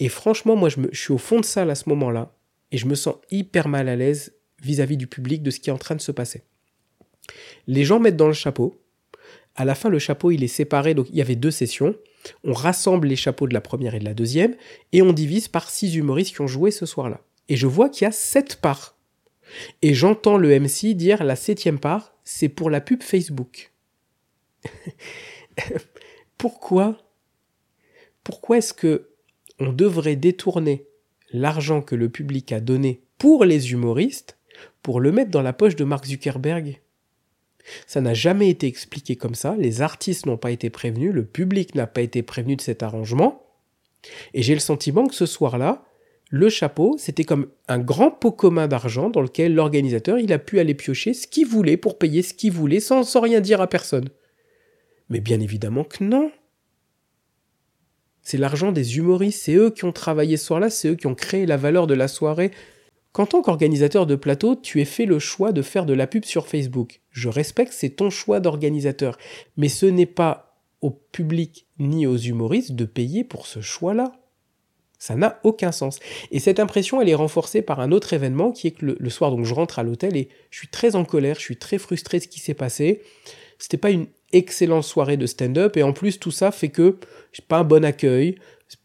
Et 0.00 0.08
franchement, 0.08 0.56
moi, 0.56 0.70
je, 0.70 0.80
suis 0.92 1.12
au 1.12 1.18
fond 1.18 1.40
de 1.40 1.44
salle 1.44 1.70
à 1.70 1.74
ce 1.74 1.88
moment-là, 1.90 2.34
et 2.72 2.78
je 2.78 2.86
me 2.86 2.94
sens 2.94 3.16
hyper 3.30 3.68
mal 3.68 3.88
à 3.88 3.96
l'aise 3.96 4.34
vis-à-vis 4.62 4.96
du 4.96 5.06
public 5.06 5.42
de 5.42 5.50
ce 5.50 5.60
qui 5.60 5.68
est 5.68 5.72
en 5.72 5.78
train 5.78 5.94
de 5.94 6.00
se 6.00 6.10
passer. 6.10 6.42
Les 7.66 7.84
gens 7.84 8.00
mettent 8.00 8.16
dans 8.16 8.26
le 8.26 8.32
chapeau. 8.32 8.82
À 9.56 9.66
la 9.66 9.74
fin, 9.74 9.90
le 9.90 9.98
chapeau, 9.98 10.30
il 10.30 10.42
est 10.42 10.48
séparé, 10.48 10.94
donc 10.94 11.08
il 11.10 11.16
y 11.16 11.20
avait 11.20 11.36
deux 11.36 11.50
sessions. 11.50 11.94
On 12.44 12.54
rassemble 12.54 13.08
les 13.08 13.16
chapeaux 13.16 13.46
de 13.46 13.52
la 13.52 13.60
première 13.60 13.94
et 13.94 13.98
de 13.98 14.04
la 14.04 14.14
deuxième, 14.14 14.56
et 14.92 15.02
on 15.02 15.12
divise 15.12 15.48
par 15.48 15.68
six 15.68 15.94
humoristes 15.94 16.34
qui 16.34 16.40
ont 16.40 16.46
joué 16.46 16.70
ce 16.70 16.86
soir-là. 16.86 17.20
Et 17.48 17.56
je 17.56 17.66
vois 17.66 17.90
qu'il 17.90 18.04
y 18.04 18.08
a 18.08 18.12
sept 18.12 18.56
parts. 18.56 18.96
Et 19.82 19.92
j'entends 19.92 20.38
le 20.38 20.58
MC 20.58 20.94
dire 20.94 21.24
la 21.24 21.36
septième 21.36 21.78
part, 21.78 22.14
c'est 22.24 22.48
pour 22.48 22.70
la 22.70 22.80
pub 22.80 23.02
Facebook. 23.02 23.72
Pourquoi? 26.38 26.96
Pourquoi 28.22 28.58
est-ce 28.58 28.72
que 28.72 29.09
on 29.60 29.72
devrait 29.72 30.16
détourner 30.16 30.86
l'argent 31.32 31.82
que 31.82 31.94
le 31.94 32.08
public 32.08 32.50
a 32.52 32.60
donné 32.60 33.02
pour 33.18 33.44
les 33.44 33.72
humoristes 33.72 34.38
pour 34.82 35.00
le 35.00 35.12
mettre 35.12 35.30
dans 35.30 35.42
la 35.42 35.52
poche 35.52 35.76
de 35.76 35.84
Mark 35.84 36.06
Zuckerberg 36.06 36.80
ça 37.86 38.00
n'a 38.00 38.14
jamais 38.14 38.48
été 38.48 38.66
expliqué 38.66 39.16
comme 39.16 39.34
ça, 39.34 39.54
les 39.58 39.82
artistes 39.82 40.26
n'ont 40.26 40.36
pas 40.36 40.50
été 40.50 40.70
prévenus, 40.70 41.12
le 41.12 41.24
public 41.24 41.74
n'a 41.74 41.86
pas 41.86 42.00
été 42.00 42.22
prévenu 42.22 42.56
de 42.56 42.60
cet 42.60 42.82
arrangement, 42.82 43.46
et 44.34 44.42
j'ai 44.42 44.54
le 44.54 44.60
sentiment 44.60 45.06
que 45.06 45.14
ce 45.14 45.26
soir-là, 45.26 45.84
le 46.30 46.48
chapeau, 46.48 46.96
c'était 46.98 47.24
comme 47.24 47.48
un 47.66 47.78
grand 47.78 48.10
pot 48.10 48.30
commun 48.30 48.68
d'argent 48.68 49.10
dans 49.10 49.20
lequel 49.20 49.54
l'organisateur, 49.54 50.18
il 50.18 50.32
a 50.32 50.38
pu 50.38 50.60
aller 50.60 50.74
piocher 50.74 51.12
ce 51.12 51.26
qu'il 51.26 51.46
voulait 51.46 51.76
pour 51.76 51.98
payer 51.98 52.22
ce 52.22 52.34
qu'il 52.34 52.52
voulait 52.52 52.80
sans, 52.80 53.02
sans 53.02 53.20
rien 53.20 53.40
dire 53.40 53.60
à 53.60 53.66
personne. 53.66 54.08
Mais 55.08 55.20
bien 55.20 55.40
évidemment 55.40 55.82
que 55.82 56.04
non. 56.04 56.30
C'est 58.22 58.38
l'argent 58.38 58.72
des 58.72 58.98
humoristes, 58.98 59.42
c'est 59.42 59.54
eux 59.54 59.70
qui 59.70 59.84
ont 59.84 59.92
travaillé 59.92 60.36
ce 60.36 60.46
soir-là, 60.46 60.70
c'est 60.70 60.88
eux 60.88 60.94
qui 60.94 61.06
ont 61.06 61.14
créé 61.14 61.46
la 61.46 61.56
valeur 61.56 61.86
de 61.86 61.94
la 61.94 62.08
soirée, 62.08 62.50
Qu'en 63.12 63.26
tant 63.26 63.42
qu'organisateur 63.42 64.06
de 64.06 64.14
plateau, 64.14 64.54
tu 64.54 64.80
aies 64.80 64.84
fait 64.84 65.06
le 65.06 65.18
choix 65.18 65.50
de 65.50 65.62
faire 65.62 65.84
de 65.84 65.94
la 65.94 66.06
pub 66.06 66.24
sur 66.24 66.46
Facebook. 66.46 67.00
Je 67.10 67.28
respecte, 67.28 67.72
c'est 67.72 67.90
ton 67.90 68.08
choix 68.08 68.38
d'organisateur. 68.38 69.18
Mais 69.56 69.68
ce 69.68 69.86
n'est 69.86 70.06
pas 70.06 70.62
au 70.80 70.90
public 70.90 71.66
ni 71.78 72.06
aux 72.06 72.16
humoristes 72.16 72.72
de 72.72 72.84
payer 72.84 73.24
pour 73.24 73.46
ce 73.46 73.60
choix-là. 73.60 74.12
Ça 74.98 75.16
n'a 75.16 75.40
aucun 75.42 75.72
sens. 75.72 75.98
Et 76.30 76.38
cette 76.38 76.60
impression, 76.60 77.00
elle 77.00 77.08
est 77.08 77.14
renforcée 77.14 77.62
par 77.62 77.80
un 77.80 77.90
autre 77.90 78.12
événement 78.12 78.52
qui 78.52 78.68
est 78.68 78.72
que 78.72 78.96
le, 78.98 79.10
soir, 79.10 79.30
donc 79.32 79.44
je 79.44 79.54
rentre 79.54 79.78
à 79.78 79.82
l'hôtel 79.82 80.16
et 80.16 80.28
je 80.50 80.58
suis 80.58 80.68
très 80.68 80.94
en 80.94 81.04
colère, 81.04 81.36
je 81.36 81.44
suis 81.44 81.56
très 81.56 81.78
frustré 81.78 82.18
de 82.18 82.24
ce 82.24 82.28
qui 82.28 82.38
s'est 82.38 82.54
passé. 82.54 83.02
C'était 83.58 83.78
pas 83.78 83.90
une 83.90 84.06
excellente 84.32 84.84
soirée 84.84 85.16
de 85.16 85.26
stand-up 85.26 85.76
et 85.76 85.82
en 85.82 85.92
plus 85.92 86.18
tout 86.18 86.30
ça 86.30 86.50
fait 86.50 86.68
que 86.68 86.96
j'ai 87.32 87.42
pas 87.46 87.58
un 87.58 87.64
bon 87.64 87.84
accueil, 87.84 88.36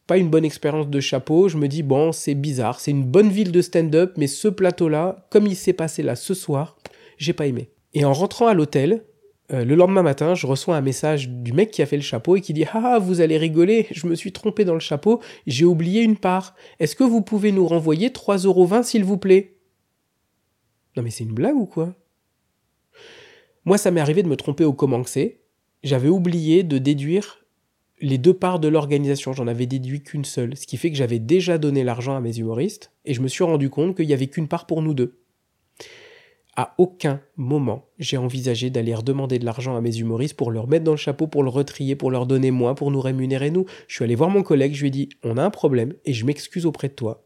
pas 0.08 0.18
une 0.18 0.30
bonne 0.30 0.46
expérience 0.46 0.88
de 0.88 1.00
chapeau. 1.00 1.48
Je 1.48 1.58
me 1.58 1.68
dis, 1.68 1.84
bon, 1.84 2.12
c'est 2.12 2.36
bizarre, 2.36 2.80
c'est 2.80 2.92
une 2.92 3.04
bonne 3.04 3.30
ville 3.30 3.52
de 3.52 3.62
stand-up, 3.62 4.14
mais 4.18 4.28
ce 4.28 4.48
plateau-là, 4.48 5.28
comme 5.30 5.48
il 5.48 5.56
s'est 5.56 5.74
passé 5.74 6.04
là 6.04 6.16
ce 6.16 6.34
soir, 6.34 6.78
j'ai 7.18 7.34
pas 7.34 7.48
aimé. 7.48 7.70
Et 7.94 8.06
en 8.06 8.14
rentrant 8.14 8.48
à 8.48 8.54
l'hôtel, 8.54 9.04
euh, 9.52 9.64
le 9.64 9.76
lendemain 9.76 10.04
matin, 10.04 10.36
je 10.36 10.48
reçois 10.48 10.76
un 10.76 10.82
message 10.82 11.30
du 11.30 11.54
mec 11.54 11.72
qui 11.72 11.82
a 11.82 11.86
fait 11.86 11.96
le 11.96 12.02
chapeau 12.02 12.36
et 12.36 12.42
qui 12.42 12.54
dit 12.54 12.66
Ah, 12.74 13.00
vous 13.00 13.22
allez 13.22 13.38
rigoler, 13.38 13.88
je 13.92 14.08
me 14.08 14.16
suis 14.16 14.32
trompé 14.32 14.66
dans 14.66 14.74
le 14.74 14.80
chapeau, 14.80 15.22
j'ai 15.48 15.66
oublié 15.66 16.02
une 16.02 16.18
part. 16.18 16.56
Est-ce 16.80 16.96
que 16.96 17.04
vous 17.04 17.22
pouvez 17.22 17.52
nous 17.52 17.68
renvoyer 17.68 18.10
3,20€ 18.10 18.84
s'il 18.84 19.04
vous 19.04 19.18
plaît? 19.18 19.58
Non, 20.98 21.04
mais 21.04 21.10
c'est 21.10 21.24
une 21.24 21.34
blague 21.34 21.56
ou 21.56 21.66
quoi? 21.66 21.94
Moi, 23.66 23.78
ça 23.78 23.92
m'est 23.92 24.02
arrivé 24.02 24.22
de 24.24 24.28
me 24.28 24.38
tromper 24.38 24.64
au 24.64 24.76
c'est. 25.06 25.40
J'avais 25.84 26.10
oublié 26.10 26.64
de 26.64 26.78
déduire 26.78 27.46
les 28.02 28.18
deux 28.18 28.34
parts 28.34 28.60
de 28.60 28.68
l'organisation, 28.68 29.34
j'en 29.34 29.48
avais 29.48 29.66
déduit 29.66 30.04
qu'une 30.04 30.26
seule, 30.26 30.58
ce 30.58 30.68
qui 30.68 30.78
fait 30.78 30.92
que 30.92 30.98
j'avais 30.98 31.20
déjà 31.20 31.58
donné 31.58 31.84
l'argent 31.84 32.16
à 32.16 32.20
mes 32.20 32.38
humoristes 32.38 32.92
et 33.06 33.14
je 33.14 33.22
me 33.22 33.28
suis 33.28 33.44
rendu 33.44 33.70
compte 33.70 33.96
qu'il 33.96 34.08
n'y 34.08 34.14
avait 34.14 34.28
qu'une 34.28 34.48
part 34.48 34.68
pour 34.68 34.82
nous 34.82 34.94
deux. 34.94 35.18
À 36.58 36.74
aucun 36.78 37.22
moment, 37.36 37.86
j'ai 38.00 38.18
envisagé 38.18 38.70
d'aller 38.70 38.94
redemander 38.96 39.40
de 39.40 39.46
l'argent 39.46 39.76
à 39.76 39.82
mes 39.82 39.98
humoristes 39.98 40.36
pour 40.36 40.52
leur 40.52 40.68
mettre 40.68 40.86
dans 40.86 40.92
le 40.92 40.98
chapeau, 40.98 41.28
pour 41.28 41.44
le 41.44 41.50
retrier, 41.50 41.96
pour 41.96 42.12
leur 42.12 42.28
donner 42.28 42.52
moins, 42.52 42.76
pour 42.76 42.92
nous 42.92 43.02
rémunérer 43.02 43.50
nous. 43.50 43.66
Je 43.88 43.96
suis 43.96 44.04
allé 44.04 44.16
voir 44.16 44.30
mon 44.30 44.44
collègue, 44.44 44.74
je 44.74 44.82
lui 44.82 44.88
ai 44.88 44.92
dit 44.92 45.10
On 45.24 45.38
a 45.38 45.44
un 45.44 45.50
problème 45.50 45.94
et 46.06 46.14
je 46.14 46.26
m'excuse 46.26 46.66
auprès 46.66 46.88
de 46.88 46.94
toi. 46.94 47.25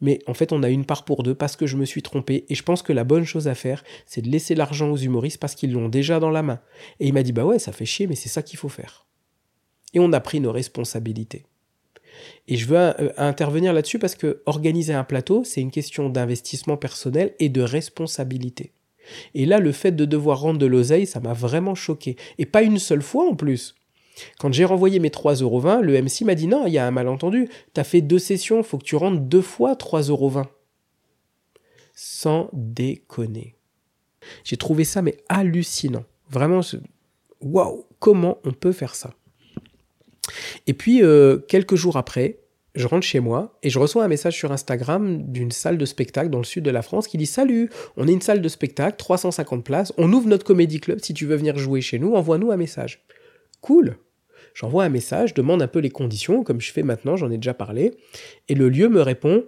Mais 0.00 0.18
en 0.26 0.34
fait, 0.34 0.52
on 0.52 0.62
a 0.62 0.68
une 0.68 0.84
part 0.84 1.04
pour 1.04 1.22
deux 1.22 1.34
parce 1.34 1.56
que 1.56 1.66
je 1.66 1.76
me 1.76 1.84
suis 1.84 2.02
trompé 2.02 2.44
et 2.48 2.54
je 2.54 2.62
pense 2.62 2.82
que 2.82 2.92
la 2.92 3.04
bonne 3.04 3.24
chose 3.24 3.48
à 3.48 3.54
faire, 3.54 3.84
c'est 4.04 4.22
de 4.22 4.28
laisser 4.28 4.54
l'argent 4.54 4.90
aux 4.90 4.96
humoristes 4.96 5.38
parce 5.38 5.54
qu'ils 5.54 5.72
l'ont 5.72 5.88
déjà 5.88 6.20
dans 6.20 6.30
la 6.30 6.42
main. 6.42 6.60
Et 7.00 7.08
il 7.08 7.14
m'a 7.14 7.22
dit 7.22 7.32
Bah 7.32 7.44
ouais, 7.44 7.58
ça 7.58 7.72
fait 7.72 7.86
chier, 7.86 8.06
mais 8.06 8.16
c'est 8.16 8.28
ça 8.28 8.42
qu'il 8.42 8.58
faut 8.58 8.68
faire. 8.68 9.06
Et 9.94 10.00
on 10.00 10.12
a 10.12 10.20
pris 10.20 10.40
nos 10.40 10.52
responsabilités. 10.52 11.44
Et 12.48 12.56
je 12.56 12.66
veux 12.66 12.76
euh, 12.76 13.12
intervenir 13.16 13.72
là-dessus 13.72 13.98
parce 13.98 14.14
que 14.14 14.42
organiser 14.46 14.94
un 14.94 15.04
plateau, 15.04 15.44
c'est 15.44 15.60
une 15.60 15.70
question 15.70 16.08
d'investissement 16.08 16.76
personnel 16.76 17.34
et 17.38 17.48
de 17.48 17.62
responsabilité. 17.62 18.72
Et 19.34 19.46
là, 19.46 19.58
le 19.58 19.72
fait 19.72 19.92
de 19.92 20.04
devoir 20.04 20.40
rendre 20.40 20.58
de 20.58 20.66
l'oseille, 20.66 21.06
ça 21.06 21.20
m'a 21.20 21.32
vraiment 21.32 21.74
choqué. 21.74 22.16
Et 22.38 22.46
pas 22.46 22.62
une 22.62 22.78
seule 22.78 23.02
fois 23.02 23.28
en 23.28 23.36
plus. 23.36 23.75
Quand 24.38 24.52
j'ai 24.52 24.64
renvoyé 24.64 24.98
mes 24.98 25.08
3,20€, 25.08 25.80
le 25.80 26.00
MC 26.00 26.22
m'a 26.24 26.34
dit 26.34 26.46
non, 26.46 26.66
il 26.66 26.72
y 26.72 26.78
a 26.78 26.86
un 26.86 26.90
malentendu. 26.90 27.48
T'as 27.74 27.84
fait 27.84 28.00
deux 28.00 28.18
sessions, 28.18 28.62
faut 28.62 28.78
que 28.78 28.84
tu 28.84 28.96
rendes 28.96 29.28
deux 29.28 29.42
fois 29.42 29.74
3,20€. 29.74 30.44
Sans 31.94 32.48
déconner. 32.52 33.56
J'ai 34.44 34.56
trouvé 34.56 34.84
ça 34.84 35.02
mais 35.02 35.16
hallucinant. 35.28 36.04
Vraiment, 36.28 36.60
waouh, 37.40 37.86
comment 37.98 38.38
on 38.44 38.52
peut 38.52 38.72
faire 38.72 38.94
ça? 38.94 39.14
Et 40.66 40.74
puis, 40.74 41.02
euh, 41.02 41.38
quelques 41.38 41.76
jours 41.76 41.96
après, 41.96 42.40
je 42.74 42.86
rentre 42.86 43.06
chez 43.06 43.20
moi 43.20 43.58
et 43.62 43.70
je 43.70 43.78
reçois 43.78 44.04
un 44.04 44.08
message 44.08 44.36
sur 44.36 44.52
Instagram 44.52 45.22
d'une 45.22 45.50
salle 45.50 45.78
de 45.78 45.84
spectacle 45.86 46.28
dans 46.28 46.38
le 46.38 46.44
sud 46.44 46.64
de 46.64 46.70
la 46.70 46.82
France 46.82 47.08
qui 47.08 47.16
dit 47.16 47.26
Salut, 47.26 47.70
on 47.96 48.06
est 48.06 48.12
une 48.12 48.20
salle 48.20 48.42
de 48.42 48.48
spectacle, 48.48 48.96
350 48.98 49.64
places, 49.64 49.92
on 49.96 50.12
ouvre 50.12 50.28
notre 50.28 50.44
comédie 50.44 50.80
club, 50.80 50.98
si 51.00 51.14
tu 51.14 51.26
veux 51.26 51.36
venir 51.36 51.56
jouer 51.56 51.80
chez 51.80 51.98
nous, 51.98 52.14
envoie-nous 52.14 52.50
un 52.50 52.56
message. 52.56 53.04
Cool 53.60 53.98
J'envoie 54.54 54.84
un 54.84 54.88
message, 54.88 55.34
demande 55.34 55.62
un 55.62 55.68
peu 55.68 55.80
les 55.80 55.90
conditions, 55.90 56.42
comme 56.42 56.60
je 56.60 56.72
fais 56.72 56.82
maintenant, 56.82 57.16
j'en 57.16 57.30
ai 57.30 57.36
déjà 57.36 57.54
parlé, 57.54 57.96
et 58.48 58.54
le 58.54 58.68
lieu 58.68 58.88
me 58.88 59.02
répond 59.02 59.44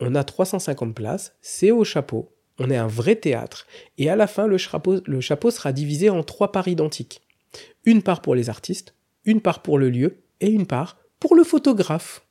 On 0.00 0.14
a 0.14 0.24
350 0.24 0.94
places, 0.94 1.36
c'est 1.40 1.70
au 1.70 1.84
chapeau, 1.84 2.32
on 2.58 2.70
est 2.70 2.76
un 2.76 2.86
vrai 2.86 3.16
théâtre, 3.16 3.66
et 3.98 4.08
à 4.08 4.16
la 4.16 4.26
fin, 4.26 4.46
le 4.46 4.58
chapeau, 4.58 5.00
le 5.04 5.20
chapeau 5.20 5.50
sera 5.50 5.72
divisé 5.72 6.10
en 6.10 6.22
trois 6.22 6.52
parts 6.52 6.68
identiques. 6.68 7.22
Une 7.84 8.02
part 8.02 8.22
pour 8.22 8.34
les 8.34 8.50
artistes, 8.50 8.94
une 9.24 9.40
part 9.40 9.62
pour 9.62 9.78
le 9.78 9.90
lieu 9.90 10.22
et 10.40 10.48
une 10.48 10.66
part 10.66 10.98
pour 11.18 11.34
le 11.34 11.44
photographe. 11.44 12.26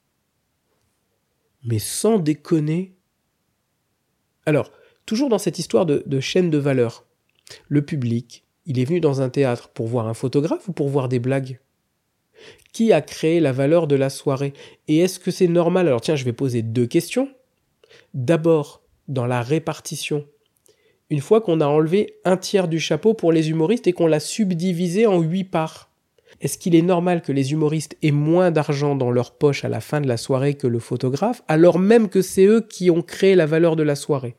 Mais 1.63 1.79
sans 1.79 2.17
déconner. 2.17 2.95
Alors, 4.45 4.71
toujours 5.05 5.29
dans 5.29 5.38
cette 5.38 5.59
histoire 5.59 5.85
de, 5.85 6.19
chaîne 6.19 6.50
de 6.50 6.57
valeur, 6.57 7.05
le 7.67 7.83
public, 7.83 8.45
il 8.65 8.80
est 8.80 8.86
venu 8.86 9.00
dans 9.00 9.22
un 9.22 9.30
théâtre 9.30 9.70
pour 9.70 9.88
voir 9.88 10.08
un 10.08 10.13
photographe 10.13 10.68
ou 10.68 10.72
pour 10.72 10.89
voir 10.89 11.10
des 11.10 11.20
blagues? 11.20 11.60
Qui 12.74 12.94
a 12.94 13.01
créé 13.01 13.39
la 13.39 13.51
valeur 13.51 13.88
de 13.88 13.96
la 13.96 14.10
soirée? 14.10 14.53
Et 14.88 15.00
est-ce 15.00 15.20
que 15.20 15.32
c'est 15.32 15.48
normal? 15.48 15.88
Alors 15.88 16.01
tiens, 16.01 16.15
je 16.15 16.25
vais 16.25 16.34
poser 16.34 16.62
deux 16.62 16.88
questions. 16.88 17.30
D'abord, 18.13 18.82
dans 19.08 19.25
la 19.25 19.41
répartition. 19.41 20.25
Une 21.10 21.20
fois 21.20 21.41
qu'on 21.41 21.60
a 21.60 21.68
enlevé 21.68 22.15
un 22.24 22.38
tiers 22.38 22.68
du 22.68 22.80
chapeau 22.80 23.13
pour 23.13 23.32
les 23.32 23.50
humoristes 23.50 23.88
et 23.88 23.94
qu'on 23.94 24.08
l'a 24.08 24.22
subdivisé 24.22 25.06
en 25.06 25.20
huit 25.20 25.44
parts, 25.44 25.91
est-ce 26.39 26.58
qu'il 26.58 26.74
est 26.74 26.82
normal 26.82 27.22
que 27.22 27.34
les 27.34 27.51
humoristes 27.51 27.98
aient 28.01 28.12
moins 28.12 28.50
d'argent 28.50 28.96
dans 28.96 29.12
leur 29.12 29.34
poche 29.34 29.65
à 29.65 29.70
la 29.70 29.82
fin 29.82 30.01
de 30.01 30.08
la 30.08 30.18
soirée 30.18 30.56
que 30.56 30.68
le 30.68 30.80
photographe, 30.80 31.44
alors 31.48 31.77
même 31.77 32.10
que 32.10 32.22
c'est 32.22 32.46
eux 32.46 32.62
qui 32.62 32.89
ont 32.89 33.01
créé 33.01 33.36
la 33.36 33.46
valeur 33.46 33.75
de 33.75 33.84
la 33.84 33.96
soirée? 33.96 34.36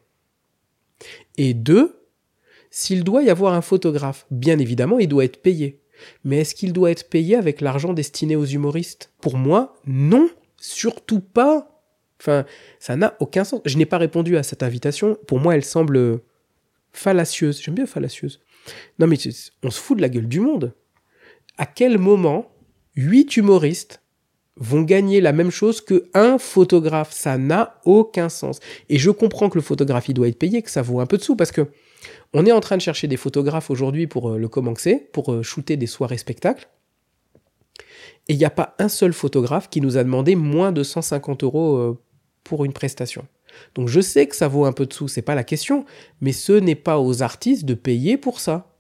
Et 1.37 1.55
deux, 1.55 2.02
s'il 2.73 3.05
doit 3.05 3.23
y 3.23 3.31
avoir 3.31 3.55
un 3.55 3.61
photographe, 3.61 4.27
bien 4.31 4.59
évidemment, 4.59 4.99
il 4.99 5.07
doit 5.07 5.25
être 5.25 5.43
payé. 5.43 5.81
Mais 6.25 6.39
est-ce 6.39 6.55
qu'il 6.55 6.73
doit 6.73 6.91
être 6.91 7.09
payé 7.09 7.37
avec 7.37 7.61
l'argent 7.61 7.93
destiné 7.93 8.35
aux 8.35 8.47
humoristes? 8.47 9.13
Pour 9.21 9.37
moi, 9.37 9.77
non, 9.87 10.29
surtout 10.57 11.21
pas. 11.21 11.85
Enfin, 12.21 12.45
ça 12.81 12.97
n'a 12.97 13.15
aucun 13.21 13.45
sens. 13.45 13.61
Je 13.65 13.77
n'ai 13.77 13.87
pas 13.87 13.99
répondu 13.99 14.37
à 14.37 14.43
cette 14.43 14.63
invitation. 14.63 15.17
Pour 15.27 15.39
moi, 15.39 15.55
elle 15.55 15.65
semble 15.65 16.21
fallacieuse. 16.93 17.61
J'aime 17.63 17.75
bien 17.75 17.87
fallacieuse. 17.87 18.41
Non, 18.99 19.07
mais 19.07 19.19
on 19.63 19.71
se 19.71 19.81
fout 19.81 19.97
de 19.97 20.03
la 20.03 20.09
gueule 20.09 20.29
du 20.29 20.41
monde 20.41 20.75
à 21.59 21.67
quel 21.67 21.99
moment 21.99 22.51
huit 22.97 23.37
humoristes 23.37 24.03
vont 24.57 24.83
gagner 24.83 25.21
la 25.21 25.33
même 25.33 25.51
chose 25.51 25.81
que 25.81 26.09
un 26.15 26.39
photographe? 26.39 27.13
Ça 27.13 27.39
n'a 27.39 27.81
aucun 27.85 28.29
sens. 28.29 28.61
Et 28.89 28.99
je 28.99 29.11
comprends 29.11 29.49
que 29.49 29.59
le 29.59 29.63
photographe 29.63 30.09
il 30.09 30.15
doit 30.15 30.29
être 30.29 30.39
payé, 30.39 30.63
que 30.63 30.71
ça 30.71 30.83
vaut 30.83 31.01
un 31.01 31.07
peu 31.07 31.19
de 31.19 31.23
sous 31.23 31.37
parce 31.37 31.53
que 31.53 31.69
on 32.33 32.47
est 32.47 32.53
en 32.53 32.61
train 32.61 32.77
de 32.77 32.83
chercher 32.83 33.09
des 33.09 33.17
photographes 33.17 33.71
aujourd'hui 33.71 34.07
pour 34.07 34.31
euh, 34.31 34.39
le 34.39 34.49
commencer, 34.49 35.09
pour 35.13 35.33
euh, 35.33 35.43
shooter 35.43 35.77
des 35.77 35.87
soirées 35.87 36.19
spectacles. 36.19 36.69
Et 38.29 38.35
il 38.35 38.39
n'y 38.39 38.45
a 38.45 38.51
pas 38.51 38.75
un 38.79 38.89
seul 38.89 39.13
photographe 39.13 39.69
qui 39.69 39.81
nous 39.81 39.97
a 39.97 40.05
demandé 40.05 40.37
moins 40.37 40.73
de 40.73 40.83
150 40.83 41.45
euros 41.45 41.77
euh, 41.77 41.99
pour 42.45 42.65
une 42.65 42.73
prestation. 42.73 43.27
Donc 43.75 43.89
je 43.89 44.01
sais 44.01 44.27
que 44.27 44.37
ça 44.37 44.49
vaut 44.49 44.65
un 44.65 44.73
peu 44.73 44.87
de 44.87 44.93
sous, 44.93 45.09
c'est 45.09 45.23
pas 45.23 45.35
la 45.35 45.45
question, 45.45 45.85
mais 46.21 46.33
ce 46.33 46.53
n'est 46.53 46.75
pas 46.75 46.99
aux 46.99 47.23
artistes 47.23 47.65
de 47.65 47.75
payer 47.75 48.17
pour 48.17 48.41
ça. 48.41 48.75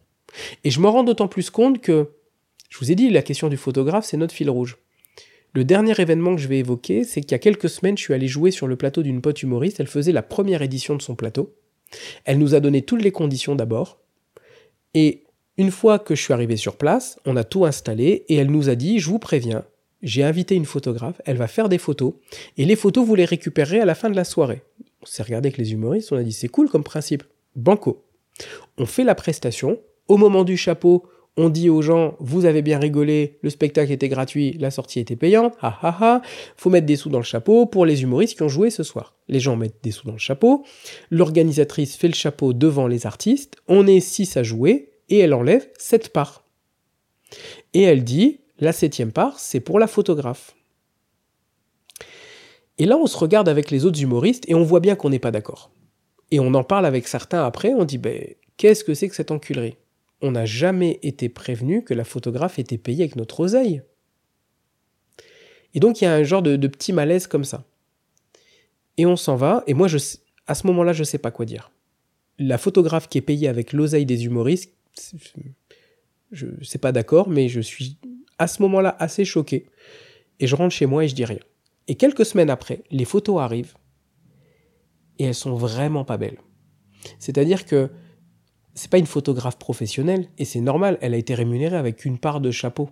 Et 0.64 0.70
je 0.70 0.80
me 0.80 0.88
rends 0.88 1.04
d'autant 1.04 1.28
plus 1.28 1.50
compte 1.50 1.80
que 1.80 2.10
je 2.70 2.78
vous 2.78 2.90
ai 2.90 2.94
dit, 2.94 3.10
la 3.10 3.20
question 3.20 3.48
du 3.48 3.58
photographe, 3.58 4.06
c'est 4.06 4.16
notre 4.16 4.34
fil 4.34 4.48
rouge. 4.48 4.78
Le 5.52 5.64
dernier 5.64 5.92
événement 6.00 6.34
que 6.34 6.40
je 6.40 6.48
vais 6.48 6.60
évoquer, 6.60 7.04
c'est 7.04 7.20
qu'il 7.20 7.32
y 7.32 7.34
a 7.34 7.38
quelques 7.38 7.68
semaines, 7.68 7.98
je 7.98 8.02
suis 8.02 8.14
allé 8.14 8.26
jouer 8.26 8.50
sur 8.50 8.66
le 8.66 8.76
plateau 8.76 9.02
d'une 9.02 9.20
pote 9.20 9.42
humoriste. 9.42 9.80
Elle 9.80 9.86
faisait 9.86 10.12
la 10.12 10.22
première 10.22 10.62
édition 10.62 10.96
de 10.96 11.02
son 11.02 11.14
plateau. 11.14 11.54
Elle 12.24 12.38
nous 12.38 12.54
a 12.54 12.60
donné 12.60 12.82
toutes 12.82 13.02
les 13.02 13.12
conditions 13.12 13.54
d'abord. 13.54 14.00
Et 14.94 15.24
une 15.58 15.70
fois 15.70 15.98
que 15.98 16.14
je 16.14 16.22
suis 16.22 16.32
arrivé 16.32 16.56
sur 16.56 16.76
place, 16.76 17.18
on 17.24 17.36
a 17.36 17.44
tout 17.44 17.64
installé 17.64 18.24
et 18.28 18.36
elle 18.36 18.50
nous 18.50 18.68
a 18.68 18.74
dit, 18.74 18.98
je 18.98 19.08
vous 19.08 19.18
préviens, 19.18 19.64
j'ai 20.02 20.22
invité 20.22 20.54
une 20.54 20.64
photographe, 20.64 21.20
elle 21.24 21.36
va 21.36 21.46
faire 21.46 21.68
des 21.68 21.78
photos 21.78 22.14
et 22.56 22.64
les 22.64 22.76
photos, 22.76 23.06
vous 23.06 23.14
les 23.14 23.24
récupérerez 23.24 23.80
à 23.80 23.84
la 23.84 23.94
fin 23.94 24.10
de 24.10 24.16
la 24.16 24.24
soirée. 24.24 24.62
On 25.02 25.06
s'est 25.06 25.22
regardé 25.22 25.48
avec 25.48 25.58
les 25.58 25.72
humoristes, 25.72 26.12
on 26.12 26.16
a 26.16 26.22
dit, 26.22 26.32
c'est 26.32 26.48
cool 26.48 26.68
comme 26.68 26.84
principe. 26.84 27.24
Banco. 27.54 28.04
On 28.78 28.86
fait 28.86 29.04
la 29.04 29.14
prestation. 29.14 29.78
Au 30.08 30.16
moment 30.16 30.44
du 30.44 30.56
chapeau, 30.56 31.04
on 31.36 31.48
dit 31.48 31.70
aux 31.70 31.80
gens, 31.80 32.16
vous 32.20 32.44
avez 32.44 32.60
bien 32.60 32.78
rigolé, 32.78 33.38
le 33.42 33.50
spectacle 33.50 33.90
était 33.90 34.08
gratuit, 34.08 34.52
la 34.58 34.70
sortie 34.70 35.00
était 35.00 35.16
payante, 35.16 35.54
ha 35.62 35.78
ha 35.80 35.96
ha, 36.00 36.22
faut 36.56 36.68
mettre 36.68 36.86
des 36.86 36.96
sous 36.96 37.08
dans 37.08 37.18
le 37.18 37.24
chapeau 37.24 37.66
pour 37.66 37.86
les 37.86 38.02
humoristes 38.02 38.36
qui 38.36 38.42
ont 38.42 38.48
joué 38.48 38.70
ce 38.70 38.82
soir. 38.82 39.14
Les 39.28 39.40
gens 39.40 39.56
mettent 39.56 39.82
des 39.82 39.92
sous 39.92 40.06
dans 40.06 40.12
le 40.12 40.18
chapeau, 40.18 40.64
l'organisatrice 41.10 41.96
fait 41.96 42.08
le 42.08 42.14
chapeau 42.14 42.52
devant 42.52 42.86
les 42.86 43.06
artistes, 43.06 43.56
on 43.66 43.86
est 43.86 44.00
six 44.00 44.36
à 44.36 44.42
jouer, 44.42 44.90
et 45.08 45.18
elle 45.18 45.34
enlève 45.34 45.68
sept 45.78 46.10
parts. 46.10 46.44
Et 47.72 47.82
elle 47.82 48.04
dit, 48.04 48.40
la 48.58 48.72
septième 48.72 49.12
part, 49.12 49.38
c'est 49.38 49.60
pour 49.60 49.78
la 49.78 49.86
photographe. 49.86 50.54
Et 52.78 52.86
là, 52.86 52.96
on 52.96 53.06
se 53.06 53.16
regarde 53.16 53.48
avec 53.48 53.70
les 53.70 53.84
autres 53.84 54.02
humoristes 54.02 54.44
et 54.48 54.54
on 54.54 54.64
voit 54.64 54.80
bien 54.80 54.96
qu'on 54.96 55.10
n'est 55.10 55.18
pas 55.18 55.30
d'accord. 55.30 55.70
Et 56.30 56.40
on 56.40 56.54
en 56.54 56.64
parle 56.64 56.86
avec 56.86 57.08
certains 57.08 57.44
après, 57.44 57.74
on 57.74 57.84
dit, 57.84 57.98
ben, 57.98 58.34
qu'est-ce 58.56 58.84
que 58.84 58.94
c'est 58.94 59.08
que 59.08 59.14
cette 59.14 59.30
enculerie? 59.30 59.76
On 60.22 60.30
n'a 60.30 60.46
jamais 60.46 60.98
été 61.02 61.28
prévenu 61.28 61.84
que 61.84 61.94
la 61.94 62.04
photographe 62.04 62.58
était 62.58 62.78
payée 62.78 63.04
avec 63.04 63.16
notre 63.16 63.40
oseille. 63.40 63.82
Et 65.74 65.80
donc 65.80 66.00
il 66.00 66.04
y 66.04 66.06
a 66.06 66.14
un 66.14 66.22
genre 66.22 66.42
de, 66.42 66.56
petit 66.68 66.92
malaise 66.92 67.26
comme 67.26 67.44
ça. 67.44 67.64
Et 68.96 69.06
on 69.06 69.16
s'en 69.16 69.36
va, 69.36 69.64
et 69.66 69.74
moi 69.74 69.88
je, 69.88 69.98
à 70.46 70.54
ce 70.54 70.66
moment-là 70.68 70.92
je 70.92 71.00
ne 71.00 71.04
sais 71.04 71.18
pas 71.18 71.30
quoi 71.30 71.44
dire. 71.44 71.72
La 72.38 72.58
photographe 72.58 73.08
qui 73.08 73.18
est 73.18 73.22
payée 73.22 73.48
avec 73.48 73.72
l'oseille 73.72 74.06
des 74.06 74.24
humoristes, 74.24 74.72
je 76.30 76.46
ne 76.46 76.64
sais 76.64 76.78
pas 76.78 76.92
d'accord, 76.92 77.28
mais 77.28 77.48
je 77.48 77.60
suis 77.60 77.98
à 78.38 78.46
ce 78.46 78.62
moment-là 78.62 78.96
assez 78.98 79.24
choqué. 79.24 79.66
Et 80.40 80.46
je 80.46 80.56
rentre 80.56 80.74
chez 80.74 80.86
moi 80.86 81.04
et 81.04 81.08
je 81.08 81.14
dis 81.14 81.24
rien. 81.24 81.38
Et 81.88 81.94
quelques 81.94 82.24
semaines 82.24 82.50
après, 82.50 82.82
les 82.90 83.04
photos 83.04 83.40
arrivent, 83.40 83.74
et 85.18 85.24
elles 85.24 85.34
sont 85.34 85.54
vraiment 85.54 86.04
pas 86.04 86.16
belles. 86.16 86.38
C'est-à-dire 87.18 87.66
que 87.66 87.90
c'est 88.74 88.90
pas 88.90 88.98
une 88.98 89.06
photographe 89.06 89.58
professionnelle 89.58 90.28
et 90.38 90.44
c'est 90.44 90.60
normal, 90.60 90.98
elle 91.00 91.14
a 91.14 91.18
été 91.18 91.34
rémunérée 91.34 91.76
avec 91.76 92.04
une 92.04 92.18
part 92.18 92.40
de 92.40 92.50
chapeau. 92.50 92.90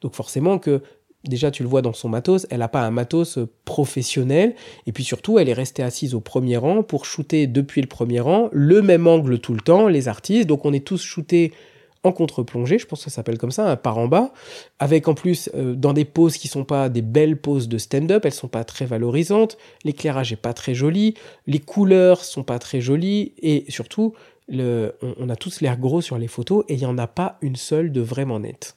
Donc 0.00 0.14
forcément 0.14 0.58
que 0.58 0.82
déjà 1.24 1.50
tu 1.50 1.62
le 1.62 1.68
vois 1.68 1.82
dans 1.82 1.92
son 1.92 2.08
matos, 2.08 2.46
elle 2.50 2.60
n'a 2.60 2.68
pas 2.68 2.82
un 2.82 2.90
matos 2.90 3.38
professionnel 3.64 4.54
et 4.86 4.92
puis 4.92 5.04
surtout 5.04 5.38
elle 5.38 5.48
est 5.48 5.54
restée 5.54 5.82
assise 5.82 6.14
au 6.14 6.20
premier 6.20 6.56
rang 6.56 6.82
pour 6.82 7.04
shooter 7.04 7.46
depuis 7.46 7.80
le 7.80 7.88
premier 7.88 8.20
rang, 8.20 8.48
le 8.52 8.82
même 8.82 9.06
angle 9.06 9.38
tout 9.38 9.54
le 9.54 9.60
temps, 9.60 9.88
les 9.88 10.08
artistes, 10.08 10.46
donc 10.46 10.64
on 10.64 10.72
est 10.72 10.86
tous 10.86 11.02
shootés 11.02 11.52
en 12.02 12.12
contre-plongée, 12.12 12.78
je 12.78 12.86
pense 12.86 13.04
que 13.04 13.10
ça 13.10 13.16
s'appelle 13.16 13.36
comme 13.36 13.50
ça, 13.50 13.68
un 13.68 13.74
par 13.74 13.98
en 13.98 14.06
bas, 14.06 14.32
avec 14.78 15.08
en 15.08 15.14
plus 15.14 15.50
euh, 15.56 15.74
dans 15.74 15.92
des 15.92 16.04
poses 16.04 16.36
qui 16.36 16.46
sont 16.46 16.64
pas 16.64 16.88
des 16.88 17.02
belles 17.02 17.36
poses 17.36 17.68
de 17.68 17.78
stand-up, 17.78 18.24
elles 18.24 18.32
sont 18.32 18.48
pas 18.48 18.62
très 18.62 18.86
valorisantes, 18.86 19.58
l'éclairage 19.82 20.32
est 20.32 20.36
pas 20.36 20.54
très 20.54 20.74
joli, 20.74 21.14
les 21.48 21.58
couleurs 21.58 22.24
sont 22.24 22.44
pas 22.44 22.60
très 22.60 22.80
jolies 22.80 23.32
et 23.38 23.64
surtout 23.68 24.14
on, 24.48 25.28
a 25.28 25.36
tous 25.36 25.60
l'air 25.60 25.78
gros 25.78 26.00
sur 26.00 26.18
les 26.18 26.28
photos 26.28 26.64
et 26.68 26.74
il 26.74 26.80
y 26.80 26.86
en 26.86 26.98
a 26.98 27.06
pas 27.06 27.38
une 27.40 27.56
seule 27.56 27.92
de 27.92 28.00
vraiment 28.00 28.40
nette. 28.40 28.76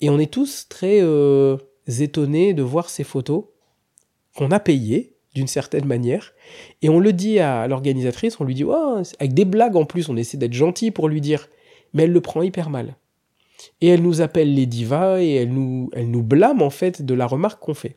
Et 0.00 0.10
on 0.10 0.18
est 0.18 0.32
tous 0.32 0.68
très 0.68 1.00
euh, 1.00 1.56
étonnés 1.86 2.54
de 2.54 2.62
voir 2.62 2.90
ces 2.90 3.04
photos 3.04 3.44
qu'on 4.36 4.50
a 4.50 4.60
payées 4.60 5.14
d'une 5.34 5.46
certaine 5.46 5.86
manière. 5.86 6.32
Et 6.82 6.88
on 6.88 7.00
le 7.00 7.12
dit 7.12 7.38
à 7.38 7.66
l'organisatrice, 7.66 8.40
on 8.40 8.44
lui 8.44 8.54
dit, 8.54 8.64
oh, 8.64 9.02
avec 9.18 9.34
des 9.34 9.44
blagues 9.44 9.76
en 9.76 9.84
plus, 9.84 10.08
on 10.08 10.16
essaie 10.16 10.36
d'être 10.36 10.52
gentil 10.52 10.90
pour 10.90 11.08
lui 11.08 11.20
dire, 11.20 11.48
mais 11.92 12.04
elle 12.04 12.12
le 12.12 12.20
prend 12.20 12.42
hyper 12.42 12.70
mal. 12.70 12.96
Et 13.80 13.88
elle 13.88 14.02
nous 14.02 14.20
appelle 14.20 14.54
les 14.54 14.66
divas 14.66 15.20
et 15.20 15.34
elle 15.34 15.52
nous, 15.52 15.90
elle 15.92 16.10
nous 16.10 16.22
blâme 16.22 16.62
en 16.62 16.70
fait 16.70 17.02
de 17.02 17.14
la 17.14 17.26
remarque 17.26 17.62
qu'on 17.62 17.74
fait. 17.74 17.96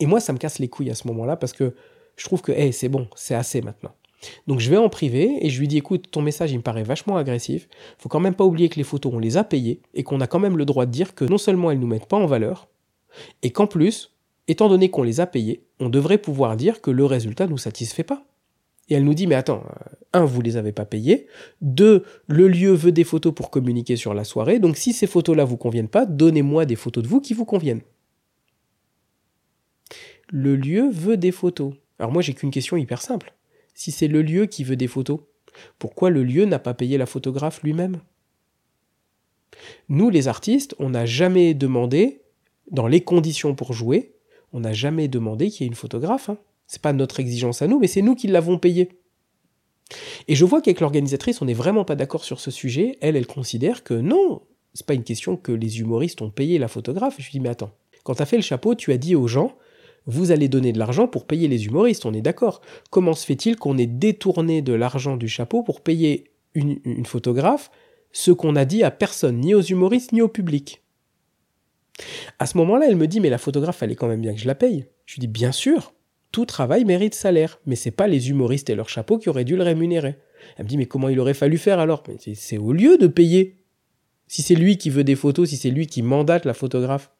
Et 0.00 0.06
moi, 0.06 0.20
ça 0.20 0.32
me 0.32 0.38
casse 0.38 0.58
les 0.58 0.68
couilles 0.68 0.90
à 0.90 0.94
ce 0.94 1.06
moment-là 1.08 1.36
parce 1.36 1.52
que 1.52 1.74
je 2.16 2.24
trouve 2.24 2.42
que, 2.42 2.52
hey, 2.52 2.72
c'est 2.72 2.88
bon, 2.88 3.08
c'est 3.14 3.34
assez 3.34 3.62
maintenant. 3.62 3.92
Donc 4.46 4.60
je 4.60 4.70
vais 4.70 4.76
en 4.76 4.88
privé 4.88 5.38
et 5.44 5.50
je 5.50 5.60
lui 5.60 5.68
dis 5.68 5.78
écoute, 5.78 6.10
ton 6.10 6.22
message 6.22 6.52
il 6.52 6.58
me 6.58 6.62
paraît 6.62 6.82
vachement 6.82 7.16
agressif. 7.16 7.68
Faut 7.98 8.08
quand 8.08 8.20
même 8.20 8.34
pas 8.34 8.44
oublier 8.44 8.68
que 8.68 8.76
les 8.76 8.84
photos 8.84 9.12
on 9.14 9.18
les 9.18 9.36
a 9.36 9.44
payées 9.44 9.80
et 9.94 10.02
qu'on 10.02 10.20
a 10.20 10.26
quand 10.26 10.40
même 10.40 10.56
le 10.56 10.64
droit 10.64 10.86
de 10.86 10.90
dire 10.90 11.14
que 11.14 11.24
non 11.24 11.38
seulement 11.38 11.70
elles 11.70 11.78
nous 11.78 11.86
mettent 11.86 12.06
pas 12.06 12.16
en 12.16 12.26
valeur 12.26 12.68
et 13.42 13.50
qu'en 13.50 13.66
plus 13.66 14.12
étant 14.48 14.68
donné 14.68 14.90
qu'on 14.90 15.02
les 15.02 15.20
a 15.20 15.26
payés, 15.26 15.62
on 15.78 15.88
devrait 15.88 16.18
pouvoir 16.18 16.56
dire 16.56 16.80
que 16.80 16.90
le 16.90 17.04
résultat 17.04 17.46
nous 17.46 17.58
satisfait 17.58 18.02
pas. 18.02 18.24
Et 18.88 18.94
elle 18.94 19.04
nous 19.04 19.14
dit, 19.14 19.26
mais 19.26 19.34
attends, 19.34 19.62
euh, 19.66 19.94
un, 20.14 20.24
vous 20.24 20.40
les 20.40 20.56
avez 20.56 20.72
pas 20.72 20.86
payés, 20.86 21.26
deux, 21.60 22.04
le 22.26 22.48
lieu 22.48 22.72
veut 22.72 22.92
des 22.92 23.04
photos 23.04 23.34
pour 23.34 23.50
communiquer 23.50 23.96
sur 23.96 24.14
la 24.14 24.24
soirée, 24.24 24.58
donc 24.58 24.78
si 24.78 24.94
ces 24.94 25.06
photos-là 25.06 25.44
vous 25.44 25.58
conviennent 25.58 25.88
pas, 25.88 26.06
donnez-moi 26.06 26.64
des 26.64 26.76
photos 26.76 27.04
de 27.04 27.08
vous 27.08 27.20
qui 27.20 27.34
vous 27.34 27.44
conviennent. 27.44 27.82
Le 30.30 30.56
lieu 30.56 30.88
veut 30.90 31.18
des 31.18 31.32
photos. 31.32 31.74
Alors 31.98 32.12
moi 32.12 32.22
j'ai 32.22 32.32
qu'une 32.32 32.50
question 32.50 32.78
hyper 32.78 33.02
simple. 33.02 33.34
Si 33.78 33.92
c'est 33.92 34.08
le 34.08 34.22
lieu 34.22 34.46
qui 34.46 34.64
veut 34.64 34.74
des 34.74 34.88
photos, 34.88 35.20
pourquoi 35.78 36.10
le 36.10 36.24
lieu 36.24 36.46
n'a 36.46 36.58
pas 36.58 36.74
payé 36.74 36.98
la 36.98 37.06
photographe 37.06 37.62
lui-même? 37.62 38.00
Nous 39.88 40.10
les 40.10 40.26
artistes, 40.26 40.74
on 40.80 40.90
n'a 40.90 41.06
jamais 41.06 41.54
demandé, 41.54 42.22
dans 42.72 42.88
les 42.88 43.02
conditions 43.02 43.54
pour 43.54 43.72
jouer, 43.74 44.16
on 44.52 44.58
n'a 44.58 44.72
jamais 44.72 45.06
demandé 45.06 45.48
qu'il 45.48 45.62
y 45.62 45.64
ait 45.64 45.68
une 45.68 45.76
photographe. 45.76 46.28
Hein. 46.28 46.38
C'est 46.66 46.82
pas 46.82 46.92
notre 46.92 47.20
exigence 47.20 47.62
à 47.62 47.68
nous, 47.68 47.78
mais 47.78 47.86
c'est 47.86 48.02
nous 48.02 48.16
qui 48.16 48.26
l'avons 48.26 48.58
payé. 48.58 48.88
Et 50.26 50.34
je 50.34 50.44
vois 50.44 50.60
qu'avec 50.60 50.80
l'organisatrice, 50.80 51.40
on 51.40 51.44
n'est 51.44 51.54
vraiment 51.54 51.84
pas 51.84 51.94
d'accord 51.94 52.24
sur 52.24 52.40
ce 52.40 52.50
sujet. 52.50 52.98
Elle, 53.00 53.14
elle 53.14 53.28
considère 53.28 53.84
que 53.84 53.94
non, 53.94 54.42
c'est 54.74 54.86
pas 54.86 54.94
une 54.94 55.04
question 55.04 55.36
que 55.36 55.52
les 55.52 55.78
humoristes 55.78 56.20
ont 56.20 56.30
payé 56.30 56.58
la 56.58 56.66
photographe. 56.66 57.14
Je 57.18 57.26
lui 57.26 57.30
dis, 57.30 57.40
mais 57.40 57.50
attends, 57.50 57.70
quand 58.02 58.16
tu 58.16 58.22
as 58.22 58.26
fait 58.26 58.36
le 58.36 58.42
chapeau, 58.42 58.74
tu 58.74 58.90
as 58.90 58.98
dit 58.98 59.14
aux 59.14 59.28
gens, 59.28 59.56
vous 60.08 60.30
allez 60.30 60.48
donner 60.48 60.72
de 60.72 60.78
l'argent 60.78 61.06
pour 61.06 61.26
payer 61.26 61.48
les 61.48 61.66
humoristes, 61.66 62.06
on 62.06 62.14
est 62.14 62.22
d'accord. 62.22 62.62
Comment 62.90 63.12
se 63.12 63.26
fait-il 63.26 63.56
qu'on 63.56 63.76
ait 63.76 63.86
détourné 63.86 64.62
de 64.62 64.72
l'argent 64.72 65.18
du 65.18 65.28
chapeau 65.28 65.62
pour 65.62 65.82
payer 65.82 66.32
une, 66.54 67.04
photographe, 67.04 67.70
ce 68.10 68.30
qu'on 68.30 68.56
a 68.56 68.64
dit 68.64 68.82
à 68.82 68.90
personne, 68.90 69.38
ni 69.38 69.54
aux 69.54 69.60
humoristes, 69.60 70.12
ni 70.12 70.22
au 70.22 70.28
public? 70.28 70.82
À 72.38 72.46
ce 72.46 72.56
moment-là, 72.56 72.86
elle 72.88 72.96
me 72.96 73.06
dit, 73.06 73.20
mais 73.20 73.28
la 73.28 73.36
photographe, 73.36 73.82
elle 73.82 73.92
est 73.92 73.96
quand 73.96 74.08
même 74.08 74.22
bien 74.22 74.32
que 74.32 74.40
je 74.40 74.46
la 74.46 74.54
paye. 74.54 74.86
Je 75.04 75.16
lui 75.16 75.20
dis, 75.20 75.26
bien 75.26 75.52
sûr, 75.52 75.92
tout 76.32 76.46
travail 76.46 76.86
mérite 76.86 77.14
salaire, 77.14 77.60
mais 77.66 77.76
c'est 77.76 77.90
pas 77.90 78.06
les 78.06 78.30
humoristes 78.30 78.70
et 78.70 78.74
leur 78.74 78.88
chapeau 78.88 79.18
qui 79.18 79.28
auraient 79.28 79.44
dû 79.44 79.56
le 79.56 79.62
rémunérer. 79.62 80.16
Elle 80.56 80.64
me 80.64 80.70
dit, 80.70 80.78
mais 80.78 80.86
comment 80.86 81.10
il 81.10 81.20
aurait 81.20 81.34
fallu 81.34 81.58
faire 81.58 81.80
alors? 81.80 82.02
C'est 82.18 82.56
au 82.56 82.72
lieu 82.72 82.96
de 82.96 83.08
payer. 83.08 83.58
Si 84.26 84.40
c'est 84.40 84.54
lui 84.54 84.78
qui 84.78 84.88
veut 84.88 85.04
des 85.04 85.16
photos, 85.16 85.50
si 85.50 85.58
c'est 85.58 85.70
lui 85.70 85.86
qui 85.86 86.00
mandate 86.00 86.46
la 86.46 86.54
photographe. 86.54 87.10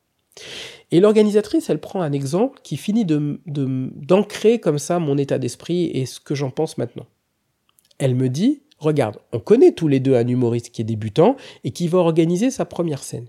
Et 0.90 1.00
l'organisatrice, 1.00 1.68
elle 1.68 1.80
prend 1.80 2.00
un 2.00 2.12
exemple 2.12 2.60
qui 2.62 2.76
finit 2.76 3.04
de, 3.04 3.40
d'ancrer 3.46 4.58
comme 4.58 4.78
ça 4.78 4.98
mon 4.98 5.18
état 5.18 5.38
d'esprit 5.38 5.90
et 5.92 6.06
ce 6.06 6.20
que 6.20 6.34
j'en 6.34 6.50
pense 6.50 6.78
maintenant. 6.78 7.06
Elle 7.98 8.14
me 8.14 8.28
dit, 8.28 8.62
regarde, 8.78 9.18
on 9.32 9.40
connaît 9.40 9.72
tous 9.72 9.88
les 9.88 10.00
deux 10.00 10.14
un 10.14 10.26
humoriste 10.26 10.70
qui 10.70 10.82
est 10.82 10.86
débutant 10.86 11.36
et 11.64 11.72
qui 11.72 11.88
va 11.88 11.98
organiser 11.98 12.50
sa 12.50 12.64
première 12.64 13.02
scène. 13.02 13.26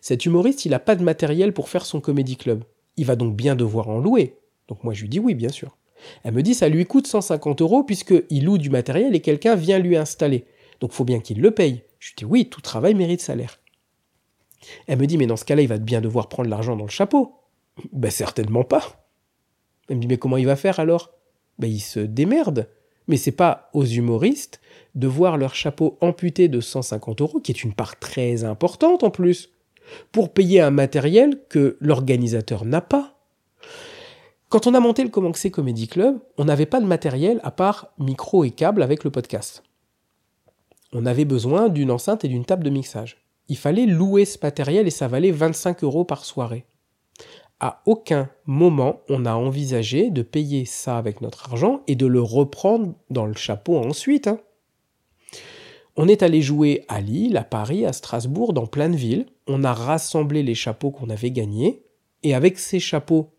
Cet 0.00 0.26
humoriste, 0.26 0.64
il 0.64 0.70
n'a 0.70 0.78
pas 0.78 0.94
de 0.94 1.02
matériel 1.02 1.52
pour 1.52 1.68
faire 1.68 1.86
son 1.86 2.00
comédie 2.00 2.36
club. 2.36 2.64
Il 2.96 3.06
va 3.06 3.16
donc 3.16 3.34
bien 3.34 3.56
devoir 3.56 3.88
en 3.88 3.98
louer. 3.98 4.36
Donc 4.68 4.84
moi 4.84 4.94
je 4.94 5.02
lui 5.02 5.08
dis 5.08 5.18
oui, 5.18 5.34
bien 5.34 5.48
sûr. 5.48 5.76
Elle 6.22 6.34
me 6.34 6.42
dit 6.42 6.54
ça 6.54 6.68
lui 6.68 6.86
coûte 6.86 7.06
150 7.06 7.60
euros 7.60 7.82
puisqu'il 7.82 8.44
loue 8.44 8.58
du 8.58 8.70
matériel 8.70 9.14
et 9.14 9.20
quelqu'un 9.20 9.54
vient 9.56 9.78
lui 9.78 9.96
installer. 9.96 10.44
Donc 10.80 10.92
faut 10.92 11.04
bien 11.04 11.20
qu'il 11.20 11.40
le 11.40 11.50
paye. 11.50 11.82
Je 11.98 12.10
lui 12.10 12.14
dis 12.18 12.24
oui, 12.24 12.46
tout 12.46 12.60
travail 12.60 12.94
mérite 12.94 13.20
salaire. 13.20 13.60
Elle 14.86 14.98
me 14.98 15.06
dit 15.06 15.18
mais 15.18 15.26
dans 15.26 15.36
ce 15.36 15.44
cas-là, 15.44 15.62
il 15.62 15.68
va 15.68 15.78
bien 15.78 16.00
devoir 16.00 16.28
prendre 16.28 16.48
l'argent 16.48 16.76
dans 16.76 16.84
le 16.84 16.90
chapeau. 16.90 17.34
Ben 17.92 18.10
certainement 18.10 18.64
pas. 18.64 19.04
Elle 19.88 19.96
me 19.96 20.00
dit 20.02 20.06
mais 20.06 20.18
comment 20.18 20.36
il 20.36 20.46
va 20.46 20.56
faire 20.56 20.80
alors? 20.80 21.12
Ben 21.58 21.70
il 21.70 21.80
se 21.80 22.00
démerde. 22.00 22.68
Mais 23.08 23.16
c'est 23.16 23.32
pas 23.32 23.70
aux 23.72 23.84
humoristes 23.84 24.60
de 24.94 25.06
voir 25.08 25.36
leur 25.36 25.54
chapeau 25.54 25.98
amputé 26.00 26.48
de 26.48 26.60
150 26.60 27.20
euros, 27.20 27.40
qui 27.40 27.50
est 27.50 27.64
une 27.64 27.74
part 27.74 27.98
très 27.98 28.44
importante 28.44 29.02
en 29.02 29.10
plus 29.10 29.50
pour 30.12 30.32
payer 30.32 30.60
un 30.60 30.70
matériel 30.70 31.40
que 31.48 31.76
l'organisateur 31.80 32.64
n'a 32.64 32.80
pas. 32.80 33.16
Quand 34.48 34.66
on 34.66 34.74
a 34.74 34.80
monté 34.80 35.02
le 35.04 35.10
Comment 35.10 35.32
Comedy 35.32 35.86
Club, 35.86 36.18
on 36.36 36.44
n'avait 36.44 36.66
pas 36.66 36.80
de 36.80 36.86
matériel 36.86 37.40
à 37.44 37.50
part 37.50 37.92
micro 37.98 38.44
et 38.44 38.50
câble 38.50 38.82
avec 38.82 39.04
le 39.04 39.10
podcast. 39.10 39.62
On 40.92 41.06
avait 41.06 41.24
besoin 41.24 41.68
d'une 41.68 41.90
enceinte 41.90 42.24
et 42.24 42.28
d'une 42.28 42.44
table 42.44 42.64
de 42.64 42.70
mixage. 42.70 43.16
Il 43.50 43.58
fallait 43.58 43.84
louer 43.84 44.24
ce 44.24 44.38
matériel 44.40 44.86
et 44.86 44.90
ça 44.90 45.08
valait 45.08 45.32
25 45.32 45.82
euros 45.82 46.04
par 46.04 46.24
soirée. 46.24 46.64
À 47.58 47.82
aucun 47.84 48.30
moment 48.46 49.02
on 49.08 49.26
a 49.26 49.34
envisagé 49.34 50.10
de 50.10 50.22
payer 50.22 50.64
ça 50.64 50.96
avec 50.96 51.20
notre 51.20 51.50
argent 51.50 51.82
et 51.88 51.96
de 51.96 52.06
le 52.06 52.22
reprendre 52.22 52.94
dans 53.10 53.26
le 53.26 53.34
chapeau 53.34 53.76
ensuite. 53.76 54.28
Hein. 54.28 54.38
On 55.96 56.06
est 56.06 56.22
allé 56.22 56.40
jouer 56.40 56.84
à 56.88 57.00
Lille, 57.00 57.36
à 57.36 57.42
Paris, 57.42 57.84
à 57.84 57.92
Strasbourg, 57.92 58.52
dans 58.52 58.68
plein 58.68 58.88
de 58.88 58.96
villes. 58.96 59.26
On 59.48 59.64
a 59.64 59.74
rassemblé 59.74 60.44
les 60.44 60.54
chapeaux 60.54 60.92
qu'on 60.92 61.10
avait 61.10 61.32
gagnés. 61.32 61.82
Et 62.22 62.34
avec 62.34 62.58
ces 62.58 62.78
chapeaux, 62.78 63.34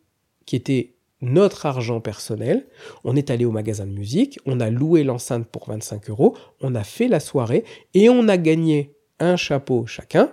qui 0.45 0.58
étaient 0.58 0.95
notre 1.21 1.65
argent 1.65 2.02
personnel, 2.02 2.67
on 3.06 3.15
est 3.15 3.30
allé 3.30 3.45
au 3.45 3.52
magasin 3.52 3.86
de 3.86 3.91
musique, 3.91 4.39
on 4.45 4.60
a 4.60 4.69
loué 4.69 5.04
l'enceinte 5.04 5.47
pour 5.47 5.69
25 5.69 6.10
euros, 6.10 6.36
on 6.60 6.76
a 6.76 6.84
fait 6.84 7.08
la 7.08 7.19
soirée 7.19 7.63
et 7.93 8.10
on 8.10 8.28
a 8.28 8.38
gagné 8.38 8.95
chapeau 9.36 9.86
chacun, 9.86 10.32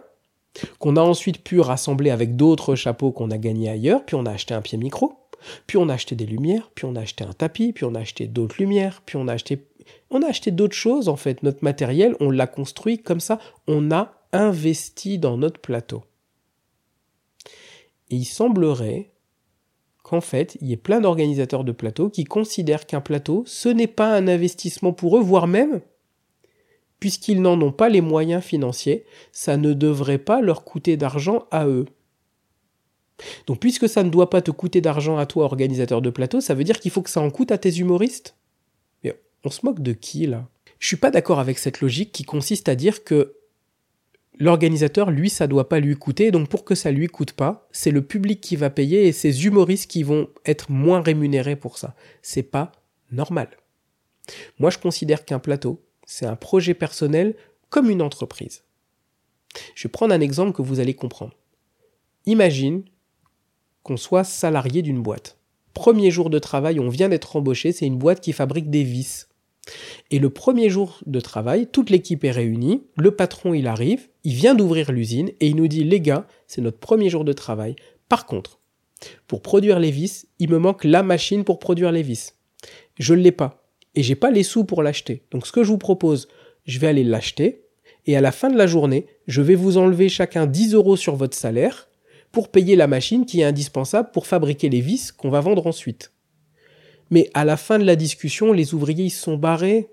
qu'on 0.79 0.97
a 0.97 1.01
ensuite 1.01 1.43
pu 1.43 1.61
rassembler 1.61 2.11
avec 2.11 2.37
d'autres 2.37 2.75
chapeaux 2.75 3.13
qu'on 3.13 3.31
a 3.31 3.39
gagnés 3.39 3.71
ailleurs, 3.71 4.05
puis 4.05 4.17
on 4.17 4.27
a 4.27 4.33
acheté 4.33 4.55
un 4.55 4.63
pied 4.63 4.79
micro, 4.79 5.13
puis 5.67 5.77
on 5.77 5.89
a 5.89 5.95
acheté 5.95 6.17
des 6.17 6.27
lumières, 6.27 6.71
puis 6.75 6.85
on 6.85 6.97
a 6.97 7.01
acheté 7.01 7.25
un 7.25 7.33
tapis, 7.33 7.73
puis 7.73 7.85
on 7.85 7.95
a 7.95 8.01
acheté 8.01 8.27
d'autres 8.27 8.57
lumières, 8.59 9.03
puis 9.05 9.17
on 9.17 9.29
a 9.29 9.33
acheté 9.35 9.65
on 10.11 10.23
a 10.23 10.27
acheté 10.27 10.51
d'autres 10.51 10.77
choses 10.77 11.09
en 11.09 11.17
fait. 11.17 11.43
Notre 11.43 11.65
matériel, 11.65 12.15
on 12.21 12.31
l'a 12.31 12.47
construit 12.47 12.99
comme 12.99 13.21
ça. 13.21 13.39
On 13.67 13.91
a 13.91 14.15
investi 14.33 15.19
dans 15.19 15.37
notre 15.37 15.61
plateau. 15.61 16.05
Il 18.11 18.25
semblerait 18.25 19.13
qu'en 20.03 20.21
fait, 20.21 20.57
il 20.61 20.69
y 20.69 20.73
ait 20.73 20.79
plein 20.79 21.01
d'organisateurs 21.01 21.65
de 21.65 21.73
plateaux 21.73 22.09
qui 22.09 22.25
considèrent 22.25 22.87
qu'un 22.87 23.01
plateau, 23.01 23.45
ce 23.47 23.69
n'est 23.69 23.87
pas 23.87 24.15
un 24.15 24.29
investissement 24.29 24.93
pour 24.93 25.19
eux, 25.19 25.21
voire 25.21 25.47
même, 25.47 25.81
puisqu'ils 27.01 27.41
n'en 27.41 27.61
ont 27.61 27.73
pas 27.73 27.89
les 27.89 28.01
moyens 28.01 28.43
financiers, 28.43 29.05
ça 29.33 29.57
ne 29.57 29.73
devrait 29.73 30.19
pas 30.19 30.41
leur 30.41 30.65
coûter 30.65 30.97
d'argent 30.97 31.47
à 31.51 31.67
eux. 31.67 31.87
Donc 33.47 33.61
puisque 33.61 33.89
ça 33.89 34.03
ne 34.03 34.11
doit 34.11 34.31
pas 34.31 34.43
te 34.43 34.51
coûter 34.51 34.81
d'argent 34.81 35.19
à 35.19 35.27
toi, 35.27 35.45
organisateur 35.45 36.03
de 36.03 36.11
plateau, 36.11 36.41
ça 36.41 36.55
veut 36.55 36.65
dire 36.65 36.81
qu'il 36.81 36.91
faut 36.91 37.03
que 37.03 37.11
ça 37.11 37.21
en 37.21 37.31
coûte 37.31 37.51
à 37.51 37.59
tes 37.59 37.77
humoristes? 37.79 38.35
On 39.45 39.51
se 39.51 39.65
moque 39.65 39.81
de 39.81 39.93
qui 39.93 40.27
là? 40.27 40.49
Je 40.81 40.89
suis 40.89 40.97
pas 40.97 41.13
d'accord 41.13 41.39
avec 41.39 41.59
cette 41.59 41.81
logique 41.81 42.11
qui 42.11 42.25
consiste 42.25 42.69
à 42.69 42.75
dire 42.75 43.05
que 43.05 43.37
l'organisateur, 44.41 45.13
lui, 45.13 45.31
ça 45.31 45.47
doit 45.47 45.69
pas 45.69 45.79
lui 45.79 45.97
coûter, 45.97 46.33
donc 46.33 46.49
pour 46.49 46.65
que 46.65 46.75
ça 46.75 46.91
lui 46.91 47.07
coûte 47.07 47.33
pas, 47.33 47.69
c'est 47.71 47.93
le 47.93 48.03
public 48.03 48.41
qui 48.41 48.57
va 48.57 48.69
payer 48.69 49.07
et 49.07 49.13
ces 49.13 49.47
humoristes 49.47 49.89
qui 49.89 50.03
vont 50.03 50.29
être 50.45 50.73
moins 50.73 51.01
rémunérés 51.01 51.55
pour 51.57 51.79
ça. 51.79 51.95
C'est 52.21 52.43
pas 52.43 52.73
normal. 53.13 53.49
Moi, 54.59 54.71
je 54.71 54.79
considère 54.79 55.25
qu'un 55.25 55.39
plateau, 55.39 55.81
c'est 56.09 56.27
un 56.27 56.37
projet 56.37 56.73
personnel 56.73 57.37
comme 57.69 57.91
une 57.91 58.01
entreprise. 58.01 58.65
Je 59.75 59.87
vais 59.87 59.93
prendre 59.93 60.15
un 60.15 60.21
exemple 60.21 60.53
que 60.53 60.63
vous 60.63 60.81
allez 60.81 60.95
comprendre. 60.95 61.35
Imagine 62.25 62.83
qu'on 63.83 63.99
soit 63.99 64.25
salarié 64.25 64.81
d'une 64.81 65.03
boîte. 65.03 65.37
Premier 65.75 66.11
jour 66.11 66.31
de 66.31 66.39
travail, 66.39 66.81
on 66.81 66.89
vient 66.89 67.11
d'être 67.11 67.37
embauché, 67.37 67.73
c'est 67.73 67.87
une 67.87 67.99
boîte 67.99 68.23
qui 68.23 68.33
fabrique 68.33 68.71
des 68.71 68.85
vis. 68.85 69.29
Et 70.11 70.19
le 70.19 70.31
premier 70.31 70.71
jour 70.71 70.99
de 71.05 71.21
travail, 71.21 71.67
toute 71.67 71.91
l'équipe 71.91 72.25
est 72.25 72.31
réunie, 72.31 72.85
le 72.97 73.11
patron 73.11 73.53
il 73.53 73.67
arrive, 73.67 74.09
il 74.25 74.33
vient 74.33 74.55
d'ouvrir 74.55 74.91
l'usine 74.91 75.29
et 75.41 75.49
il 75.49 75.57
nous 75.57 75.69
dit 75.69 75.85
les 75.85 76.01
gars, 76.01 76.27
c'est 76.47 76.63
notre 76.63 76.79
premier 76.79 77.11
jour 77.11 77.25
de 77.25 77.35
travail. 77.35 77.77
Par 78.09 78.25
contre, 78.25 78.61
pour 79.27 79.43
produire 79.43 79.79
les 79.79 79.91
vis, 79.91 80.27
il 80.39 80.49
me 80.49 80.59
manque 80.59 80.85
la 80.85 81.03
machine 81.03 81.45
pour 81.45 81.59
produire 81.59 81.93
les 81.93 82.03
vis. 82.03 82.35
Je 82.99 83.13
ne 83.13 83.21
l'ai 83.21 83.31
pas 83.31 83.68
et 83.99 84.03
j'ai 84.05 84.15
pas 84.15 84.31
les 84.31 84.45
sous 84.45 84.63
pour 84.63 84.85
l'acheter. 84.85 85.25
Donc 85.33 85.45
ce 85.45 85.51
que 85.51 85.65
je 85.65 85.71
vous 85.71 85.77
propose, 85.77 86.29
je 86.67 86.79
vais 86.79 86.87
aller 86.87 87.03
l'acheter, 87.03 87.65
et 88.07 88.17
à 88.17 88.21
la 88.21 88.31
fin 88.31 88.49
de 88.49 88.57
la 88.57 88.69
journée, 88.69 89.09
je 89.27 89.43
vais 89.43 89.57
vous 89.57 89.77
enlever 89.77 90.09
chacun 90.09 90.47
10 90.47 90.75
euros 90.75 90.95
sur 90.95 91.17
votre 91.17 91.37
salaire 91.37 91.89
pour 92.31 92.49
payer 92.49 92.77
la 92.77 92.87
machine 92.87 93.27
qui 93.27 93.41
est 93.41 93.45
indispensable 93.45 94.13
pour 94.13 94.29
fabriquer 94.29 94.69
les 94.69 94.81
vis 94.81 95.11
qu'on 95.11 95.31
va 95.31 95.41
vendre 95.41 95.67
ensuite. 95.67 96.13
Mais 97.11 97.29
à 97.35 97.45
la 97.45 97.57
fin 97.57 97.81
de 97.81 97.85
la 97.85 97.97
discussion, 97.97 98.53
les 98.53 98.73
ouvriers 98.73 99.07
ils 99.07 99.11
sont 99.11 99.37
barrés. 99.37 99.89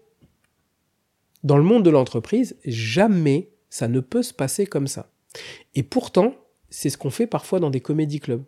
Dans 1.44 1.58
le 1.58 1.64
monde 1.64 1.84
de 1.84 1.90
l'entreprise, 1.90 2.58
jamais 2.64 3.50
ça 3.72 3.88
ne 3.88 4.02
peut 4.02 4.22
se 4.22 4.36
passer 4.36 4.68
comme 4.68 4.88
ça. 4.88 5.10
Et 5.74 5.82
pourtant, 5.82 6.36
c'est 6.70 6.92
ce 6.92 7.00
qu'on 7.00 7.10
fait 7.10 7.26
parfois 7.26 7.60
dans 7.60 7.72
des 7.72 7.82
comédie 7.82 8.20
clubs. 8.20 8.44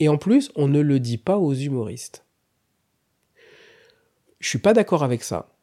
Et 0.00 0.08
en 0.08 0.18
plus, 0.18 0.50
on 0.56 0.66
ne 0.66 0.80
le 0.80 0.98
dit 0.98 1.18
pas 1.18 1.38
aux 1.38 1.54
humoristes. 1.54 2.24
Je 4.40 4.48
suis 4.48 4.58
pas 4.58 4.72
d'accord 4.72 5.02
avec 5.02 5.22
ça. 5.22 5.54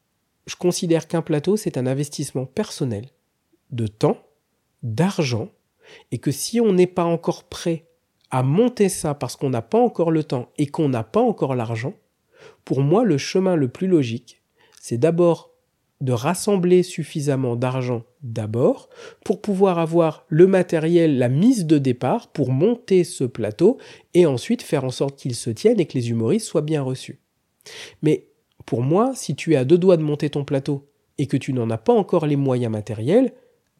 Je 0.47 0.55
considère 0.55 1.07
qu'un 1.07 1.21
plateau, 1.21 1.57
c'est 1.57 1.77
un 1.77 1.87
investissement 1.87 2.45
personnel, 2.45 3.07
de 3.71 3.87
temps, 3.87 4.23
d'argent, 4.83 5.49
et 6.11 6.17
que 6.17 6.31
si 6.31 6.59
on 6.59 6.73
n'est 6.73 6.87
pas 6.87 7.03
encore 7.03 7.43
prêt 7.45 7.85
à 8.31 8.43
monter 8.43 8.89
ça 8.89 9.13
parce 9.13 9.35
qu'on 9.35 9.49
n'a 9.49 9.61
pas 9.61 9.79
encore 9.79 10.11
le 10.11 10.23
temps 10.23 10.51
et 10.57 10.67
qu'on 10.67 10.89
n'a 10.89 11.03
pas 11.03 11.21
encore 11.21 11.55
l'argent, 11.55 11.93
pour 12.63 12.81
moi, 12.81 13.03
le 13.03 13.17
chemin 13.17 13.55
le 13.55 13.69
plus 13.69 13.87
logique, 13.87 14.41
c'est 14.81 14.97
d'abord 14.97 15.51
de 16.01 16.11
rassembler 16.11 16.83
suffisamment 16.83 17.55
d'argent 17.55 18.03
d'abord 18.21 18.89
pour 19.23 19.41
pouvoir 19.41 19.79
avoir 19.79 20.25
le 20.27 20.45
matériel, 20.45 21.17
la 21.17 21.29
mise 21.29 21.65
de 21.65 21.77
départ 21.77 22.27
pour 22.31 22.51
monter 22.51 23.03
ce 23.03 23.23
plateau 23.23 23.77
et 24.13 24.25
ensuite 24.25 24.61
faire 24.61 24.83
en 24.83 24.89
sorte 24.89 25.17
qu'il 25.17 25.35
se 25.35 25.49
tienne 25.49 25.79
et 25.79 25.85
que 25.85 25.97
les 25.97 26.09
humoristes 26.09 26.47
soient 26.47 26.61
bien 26.61 26.81
reçus. 26.81 27.21
Mais 28.01 28.27
pour 28.65 28.81
moi, 28.81 29.11
si 29.15 29.35
tu 29.35 29.53
es 29.53 29.57
à 29.57 29.65
deux 29.65 29.77
doigts 29.77 29.97
de 29.97 30.01
monter 30.01 30.29
ton 30.29 30.43
plateau 30.43 30.89
et 31.17 31.27
que 31.27 31.37
tu 31.37 31.53
n'en 31.53 31.69
as 31.69 31.77
pas 31.77 31.93
encore 31.93 32.25
les 32.25 32.35
moyens 32.35 32.71
matériels, 32.71 33.33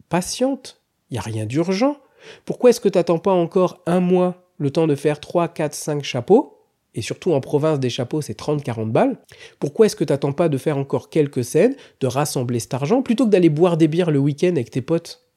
patiente, 0.10 0.82
il 1.10 1.16
n'y 1.16 1.18
a 1.20 1.22
rien 1.22 1.46
d'urgent. 1.46 1.98
Pourquoi 2.46 2.70
est-ce 2.70 2.80
que 2.80 2.90
tu 2.90 2.98
n'attends 2.98 3.20
pas 3.20 3.34
encore 3.34 3.82
un 3.86 4.00
mois 4.00 4.50
le 4.58 4.72
temps 4.72 4.88
de 4.88 4.96
faire 4.96 5.20
3, 5.20 5.50
4, 5.50 5.74
5 5.74 6.04
chapeaux? 6.04 6.52
Et 6.94 7.02
surtout 7.02 7.34
en 7.34 7.42
province 7.42 7.80
des 7.80 7.90
chapeaux 7.90 8.22
c'est 8.22 8.40
30-40 8.40 8.90
balles, 8.90 9.20
pourquoi 9.60 9.86
est-ce 9.86 9.98
que 9.98 10.06
tu 10.06 10.14
n'attends 10.14 10.32
pas 10.32 10.48
de 10.48 10.58
faire 10.58 10.78
encore 10.78 11.10
quelques 11.10 11.44
scènes, 11.44 11.76
de 12.00 12.08
rassembler 12.08 12.60
cet 12.60 12.74
argent, 12.74 13.02
plutôt 13.02 13.26
que 13.26 13.32
d'aller 13.32 13.50
boire 13.50 13.76
des 13.76 13.90
bières 13.90 14.12
le 14.12 14.20
week-end 14.20 14.52
avec 14.52 14.72
tes 14.72 14.82
potes? 14.82 15.28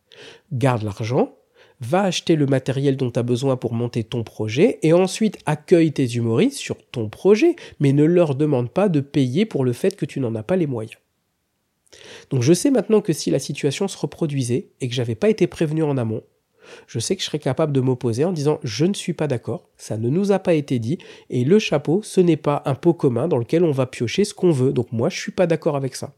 Garde 0.53 0.83
l'argent, 0.83 1.38
va 1.81 2.03
acheter 2.03 2.37
le 2.37 2.47
matériel 2.47 2.97
dont 2.97 3.11
tu 3.11 3.19
as 3.19 3.23
besoin 3.23 3.57
pour 3.57 3.73
monter 3.73 4.05
ton 4.05 4.25
projet, 4.25 4.79
et 4.83 4.93
ensuite 4.93 5.39
accueille 5.47 5.93
tes 5.93 6.07
humoristes 6.07 6.59
sur 6.59 6.77
ton 6.91 7.09
projet, 7.09 7.57
mais 7.81 7.93
ne 7.93 8.05
leur 8.05 8.35
demande 8.35 8.71
pas 8.71 8.89
de 8.89 9.01
payer 9.01 9.47
pour 9.47 9.65
le 9.65 9.73
fait 9.73 9.97
que 9.97 10.07
tu 10.07 10.21
n'en 10.21 10.35
as 10.35 10.43
pas 10.43 10.57
les 10.57 10.67
moyens. 10.67 10.99
Donc 12.31 12.43
je 12.43 12.53
sais 12.53 12.71
maintenant 12.71 13.01
que 13.01 13.13
si 13.13 13.31
la 13.31 13.39
situation 13.39 13.89
se 13.89 13.97
reproduisait 13.97 14.69
et 14.81 14.89
que 14.89 14.95
j'avais 14.95 15.15
pas 15.15 15.31
été 15.31 15.47
prévenu 15.47 15.83
en 15.83 15.97
amont, 15.97 16.23
je 16.87 16.99
sais 16.99 17.17
que 17.17 17.23
je 17.23 17.27
serais 17.27 17.39
capable 17.39 17.73
de 17.73 17.81
m'opposer 17.81 18.25
en 18.25 18.33
disant 18.33 18.61
je 18.63 18.85
ne 18.85 18.93
suis 18.93 19.15
pas 19.15 19.27
d'accord, 19.27 19.71
ça 19.77 19.97
ne 19.97 20.11
nous 20.11 20.33
a 20.33 20.39
pas 20.39 20.55
été 20.55 20.79
dit, 20.79 20.99
et 21.31 21.45
le 21.45 21.59
chapeau, 21.59 22.03
ce 22.03 22.21
n'est 22.21 22.37
pas 22.37 22.63
un 22.67 22.75
pot 22.75 22.93
commun 22.93 23.29
dans 23.29 23.39
lequel 23.39 23.65
on 23.65 23.71
va 23.71 23.87
piocher 23.87 24.25
ce 24.25 24.35
qu'on 24.35 24.51
veut, 24.51 24.73
donc 24.73 24.93
moi 24.93 25.09
je 25.09 25.19
suis 25.19 25.33
pas 25.33 25.47
d'accord 25.47 25.77
avec 25.77 25.97
ça. 25.97 26.15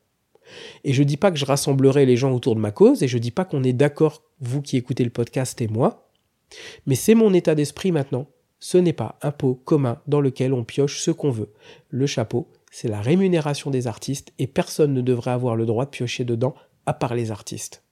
Et 0.85 0.93
je 0.93 1.03
dis 1.03 1.17
pas 1.17 1.31
que 1.31 1.39
je 1.39 1.45
rassemblerai 1.45 2.07
les 2.07 2.17
gens 2.17 2.33
autour 2.33 2.55
de 2.55 2.61
ma 2.61 2.71
cause, 2.71 3.03
et 3.03 3.09
je 3.09 3.19
dis 3.19 3.31
pas 3.31 3.45
qu'on 3.45 3.65
est 3.65 3.73
d'accord, 3.73 4.23
vous 4.41 4.63
qui 4.63 4.77
écoutez 4.77 5.05
le 5.05 5.11
podcast 5.11 5.61
et 5.61 5.69
moi, 5.69 6.11
mais 6.87 6.95
c'est 6.95 7.15
mon 7.15 7.33
état 7.33 7.55
d'esprit 7.55 7.93
maintenant. 7.93 8.27
Ce 8.59 8.77
n'est 8.77 8.93
pas 8.93 9.19
un 9.23 9.31
pot 9.31 9.55
commun 9.55 10.01
dans 10.07 10.21
lequel 10.21 10.53
on 10.53 10.65
pioche 10.65 11.01
ce 11.01 11.11
qu'on 11.11 11.31
veut. 11.31 11.53
Le 11.89 12.07
chapeau, 12.07 12.49
c'est 12.71 12.89
la 12.89 13.01
rémunération 13.01 13.71
des 13.71 13.87
artistes, 13.87 14.33
et 14.39 14.47
personne 14.47 14.93
ne 14.93 15.01
devrait 15.01 15.31
avoir 15.31 15.57
le 15.57 15.67
droit 15.67 15.85
de 15.85 15.91
piocher 15.91 16.25
dedans 16.25 16.55
à 16.87 16.93
part 16.93 17.15
les 17.15 17.31
artistes. 17.31 17.83